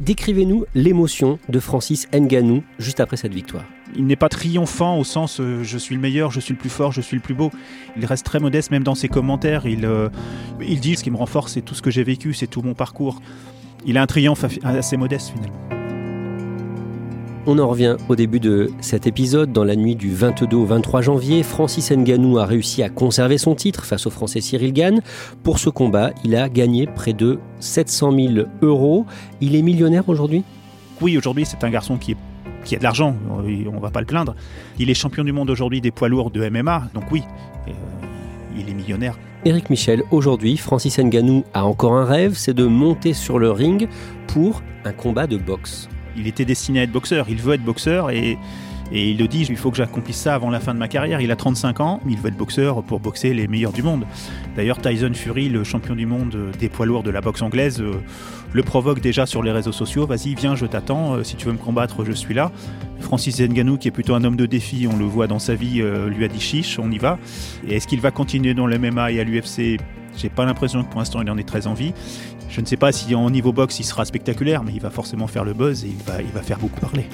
Décrivez-nous 0.00 0.64
l'émotion 0.74 1.38
de 1.48 1.60
Francis 1.60 2.08
Ngannou 2.14 2.62
juste 2.78 3.00
après 3.00 3.16
cette 3.16 3.34
victoire. 3.34 3.64
Il 3.96 4.06
n'est 4.06 4.16
pas 4.16 4.28
triomphant 4.28 4.98
au 4.98 5.04
sens 5.04 5.40
euh, 5.40 5.62
je 5.64 5.78
suis 5.78 5.94
le 5.94 6.00
meilleur, 6.00 6.30
je 6.30 6.40
suis 6.40 6.54
le 6.54 6.58
plus 6.58 6.68
fort, 6.70 6.92
je 6.92 7.00
suis 7.00 7.16
le 7.16 7.22
plus 7.22 7.34
beau. 7.34 7.50
Il 7.96 8.04
reste 8.04 8.24
très 8.26 8.38
modeste 8.40 8.70
même 8.70 8.84
dans 8.84 8.94
ses 8.94 9.08
commentaires. 9.08 9.66
Il, 9.66 9.84
euh, 9.84 10.08
il 10.60 10.80
dit 10.80 10.94
ce 10.96 11.02
qui 11.04 11.10
me 11.10 11.16
renforce, 11.16 11.52
c'est 11.54 11.62
tout 11.62 11.74
ce 11.74 11.82
que 11.82 11.90
j'ai 11.90 12.04
vécu, 12.04 12.34
c'est 12.34 12.46
tout 12.46 12.62
mon 12.62 12.74
parcours. 12.74 13.20
Il 13.86 13.96
a 13.98 14.02
un 14.02 14.06
triomphe 14.06 14.44
assez 14.64 14.96
modeste 14.96 15.32
finalement. 15.34 15.58
On 17.46 17.58
en 17.58 17.66
revient 17.66 17.96
au 18.10 18.16
début 18.16 18.40
de 18.40 18.70
cet 18.82 19.06
épisode. 19.06 19.52
Dans 19.52 19.64
la 19.64 19.74
nuit 19.74 19.96
du 19.96 20.12
22 20.12 20.54
au 20.54 20.66
23 20.66 21.00
janvier, 21.00 21.42
Francis 21.42 21.90
Ngannou 21.90 22.38
a 22.38 22.44
réussi 22.44 22.82
à 22.82 22.90
conserver 22.90 23.38
son 23.38 23.54
titre 23.54 23.86
face 23.86 24.06
au 24.06 24.10
Français 24.10 24.42
Cyril 24.42 24.74
Gann. 24.74 25.00
Pour 25.44 25.58
ce 25.58 25.70
combat, 25.70 26.10
il 26.24 26.36
a 26.36 26.50
gagné 26.50 26.86
près 26.86 27.14
de 27.14 27.38
700 27.60 28.12
000 28.12 28.32
euros. 28.60 29.06
Il 29.40 29.54
est 29.56 29.62
millionnaire 29.62 30.06
aujourd'hui? 30.10 30.44
Oui, 31.00 31.16
aujourd'hui, 31.16 31.46
c'est 31.46 31.64
un 31.64 31.70
garçon 31.70 31.96
qui, 31.96 32.12
est- 32.12 32.16
qui 32.68 32.76
a 32.76 32.78
de 32.78 32.84
l'argent, 32.84 33.16
euh, 33.46 33.64
on 33.74 33.80
va 33.80 33.90
pas 33.90 34.00
le 34.00 34.06
plaindre. 34.06 34.34
Il 34.78 34.90
est 34.90 34.94
champion 34.94 35.24
du 35.24 35.32
monde 35.32 35.48
aujourd'hui 35.48 35.80
des 35.80 35.90
poids 35.90 36.08
lourds 36.08 36.30
de 36.30 36.46
MMA, 36.50 36.90
donc 36.92 37.04
oui, 37.10 37.22
euh, 37.66 37.70
il 38.58 38.68
est 38.68 38.74
millionnaire. 38.74 39.18
Éric 39.46 39.70
Michel, 39.70 40.02
aujourd'hui, 40.10 40.58
Francis 40.58 40.98
Ngannou 40.98 41.44
a 41.54 41.64
encore 41.64 41.94
un 41.94 42.04
rêve, 42.04 42.34
c'est 42.34 42.52
de 42.52 42.66
monter 42.66 43.14
sur 43.14 43.38
le 43.38 43.50
ring 43.50 43.88
pour 44.26 44.62
un 44.84 44.92
combat 44.92 45.26
de 45.26 45.38
boxe. 45.38 45.88
Il 46.14 46.26
était 46.26 46.44
destiné 46.44 46.80
à 46.80 46.82
être 46.82 46.92
boxeur, 46.92 47.26
il 47.30 47.40
veut 47.40 47.54
être 47.54 47.64
boxeur 47.64 48.10
et, 48.10 48.36
et 48.92 49.10
il 49.10 49.18
le 49.18 49.28
dit, 49.28 49.44
il 49.48 49.56
faut 49.56 49.70
que 49.70 49.76
j'accomplisse 49.76 50.16
ça 50.16 50.34
avant 50.34 50.50
la 50.50 50.60
fin 50.60 50.72
de 50.72 50.78
ma 50.78 50.88
carrière. 50.88 51.20
Il 51.20 51.30
a 51.30 51.36
35 51.36 51.80
ans, 51.80 52.00
il 52.08 52.16
veut 52.16 52.28
être 52.28 52.36
boxeur 52.36 52.82
pour 52.82 53.00
boxer 53.00 53.34
les 53.34 53.46
meilleurs 53.46 53.72
du 53.72 53.82
monde. 53.82 54.04
D'ailleurs, 54.56 54.80
Tyson 54.80 55.12
Fury, 55.12 55.48
le 55.48 55.64
champion 55.64 55.94
du 55.94 56.06
monde 56.06 56.36
des 56.58 56.68
poids 56.68 56.86
lourds 56.86 57.02
de 57.02 57.10
la 57.10 57.20
boxe 57.20 57.42
anglaise, 57.42 57.80
euh, 57.80 57.92
le 58.52 58.62
provoque 58.62 59.00
déjà 59.00 59.26
sur 59.26 59.42
les 59.42 59.52
réseaux 59.52 59.72
sociaux. 59.72 60.06
Vas-y, 60.06 60.34
viens, 60.34 60.56
je 60.56 60.66
t'attends. 60.66 61.14
Euh, 61.14 61.22
si 61.22 61.36
tu 61.36 61.46
veux 61.46 61.52
me 61.52 61.58
combattre, 61.58 62.04
je 62.04 62.12
suis 62.12 62.34
là. 62.34 62.50
Francis 63.00 63.40
Ngannou, 63.40 63.76
qui 63.76 63.88
est 63.88 63.92
plutôt 63.92 64.14
un 64.14 64.24
homme 64.24 64.36
de 64.36 64.46
défi, 64.46 64.88
on 64.90 64.96
le 64.96 65.04
voit 65.04 65.26
dans 65.26 65.38
sa 65.38 65.54
vie, 65.54 65.80
euh, 65.80 66.08
lui 66.08 66.24
a 66.24 66.28
dit 66.28 66.40
chiche, 66.40 66.78
on 66.78 66.90
y 66.90 66.98
va. 66.98 67.18
Et 67.66 67.76
est-ce 67.76 67.86
qu'il 67.86 68.00
va 68.00 68.10
continuer 68.10 68.54
dans 68.54 68.66
le 68.66 68.78
MMA 68.78 69.12
et 69.12 69.20
à 69.20 69.24
l'UFC 69.24 69.78
J'ai 70.16 70.30
pas 70.30 70.46
l'impression 70.46 70.82
que 70.82 70.90
pour 70.90 71.00
l'instant 71.00 71.20
il 71.20 71.30
en 71.30 71.36
ait 71.36 71.44
très 71.44 71.66
envie. 71.66 71.92
Je 72.48 72.60
ne 72.60 72.66
sais 72.66 72.78
pas 72.78 72.92
si 72.92 73.14
en 73.14 73.28
niveau 73.28 73.52
boxe 73.52 73.78
il 73.78 73.84
sera 73.84 74.04
spectaculaire, 74.06 74.64
mais 74.64 74.72
il 74.74 74.80
va 74.80 74.90
forcément 74.90 75.26
faire 75.26 75.44
le 75.44 75.52
buzz 75.52 75.84
et 75.84 75.88
il 75.88 76.32
va 76.32 76.42
faire 76.42 76.58
beaucoup 76.58 76.80
parler. 76.80 77.06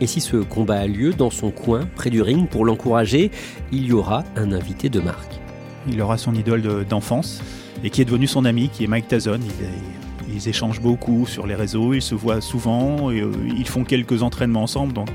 Et 0.00 0.06
si 0.06 0.20
ce 0.20 0.36
combat 0.36 0.80
a 0.80 0.86
lieu 0.86 1.12
dans 1.12 1.30
son 1.30 1.50
coin, 1.50 1.86
près 1.94 2.10
du 2.10 2.20
ring, 2.20 2.48
pour 2.48 2.64
l'encourager, 2.64 3.30
il 3.72 3.86
y 3.86 3.92
aura 3.92 4.24
un 4.36 4.52
invité 4.52 4.88
de 4.88 5.00
marque. 5.00 5.40
Il 5.88 6.00
aura 6.00 6.18
son 6.18 6.34
idole 6.34 6.62
de- 6.62 6.84
d'enfance 6.88 7.42
et 7.82 7.90
qui 7.90 8.02
est 8.02 8.04
devenu 8.04 8.26
son 8.26 8.44
ami, 8.44 8.68
qui 8.70 8.84
est 8.84 8.86
Mike 8.86 9.06
est- 9.12 10.32
ils 10.32 10.48
échangent 10.48 10.80
beaucoup 10.80 11.26
sur 11.26 11.46
les 11.46 11.54
réseaux, 11.54 11.94
ils 11.94 12.02
se 12.02 12.14
voient 12.14 12.40
souvent, 12.40 13.10
et, 13.10 13.20
euh, 13.20 13.30
ils 13.56 13.68
font 13.68 13.84
quelques 13.84 14.22
entraînements 14.22 14.62
ensemble. 14.62 14.92
Donc, 14.92 15.08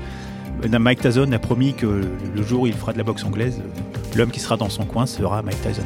euh, 0.64 0.78
Mike 0.78 1.00
Tyson 1.00 1.30
a 1.32 1.38
promis 1.38 1.74
que 1.74 1.86
le 2.34 2.42
jour 2.42 2.62
où 2.62 2.66
il 2.66 2.72
fera 2.72 2.92
de 2.92 2.98
la 2.98 3.04
boxe 3.04 3.24
anglaise, 3.24 3.60
euh, 3.60 4.16
l'homme 4.16 4.30
qui 4.30 4.40
sera 4.40 4.56
dans 4.56 4.70
son 4.70 4.84
coin 4.84 5.06
sera 5.06 5.42
Mike 5.42 5.60
Tyson. 5.62 5.82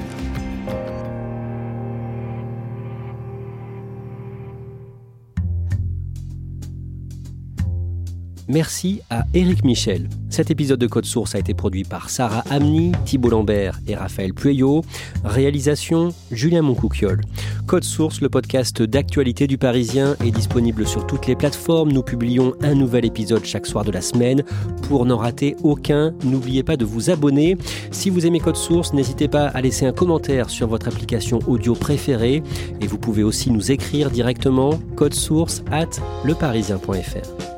Merci 8.49 9.01
à 9.09 9.25
Éric 9.33 9.65
Michel. 9.65 10.09
Cet 10.29 10.51
épisode 10.51 10.79
de 10.79 10.87
Code 10.87 11.07
Source 11.07 11.35
a 11.35 11.39
été 11.39 11.55
produit 11.55 11.85
par 11.85 12.11
Sarah 12.11 12.45
Amni, 12.51 12.93
Thibault 13.05 13.31
Lambert 13.31 13.81
et 13.87 13.95
Raphaël 13.95 14.35
Pueyo. 14.35 14.83
Réalisation 15.25 16.11
Julien 16.31 16.63
Moncouquiol. 16.63 17.21
Code 17.67 17.85
Source, 17.85 18.21
le 18.21 18.29
podcast 18.29 18.83
d'actualité 18.83 19.47
du 19.47 19.57
Parisien, 19.57 20.17
est 20.23 20.31
disponible 20.31 20.87
sur 20.87 21.07
toutes 21.07 21.27
les 21.27 21.37
plateformes. 21.37 21.93
Nous 21.93 22.03
publions 22.03 22.55
un 22.61 22.75
nouvel 22.75 23.07
épisode 23.07 23.45
chaque 23.45 23.67
soir 23.67 23.85
de 23.85 23.93
la 23.93 24.03
semaine. 24.03 24.43
Pour 24.89 25.07
n'en 25.07 25.17
rater 25.17 25.57
aucun, 25.63 26.13
n'oubliez 26.25 26.63
pas 26.63 26.77
de 26.77 26.85
vous 26.85 27.11
abonner. 27.11 27.57
Si 27.91 28.11
vous 28.11 28.27
aimez 28.27 28.41
Code 28.41 28.57
Source, 28.57 28.93
n'hésitez 28.93 29.29
pas 29.29 29.47
à 29.47 29.61
laisser 29.63 29.87
un 29.87 29.93
commentaire 29.93 30.51
sur 30.51 30.69
votre 30.69 30.89
application 30.89 31.39
audio 31.47 31.75
préférée. 31.75 32.43
Et 32.81 32.87
vous 32.87 32.99
pouvez 32.99 33.23
aussi 33.23 33.51
nous 33.51 33.71
écrire 33.73 34.11
directement 34.11 34.79
code 34.97 35.15
source 35.15 35.63
at 35.71 35.89
leparisien.fr. 36.25 37.54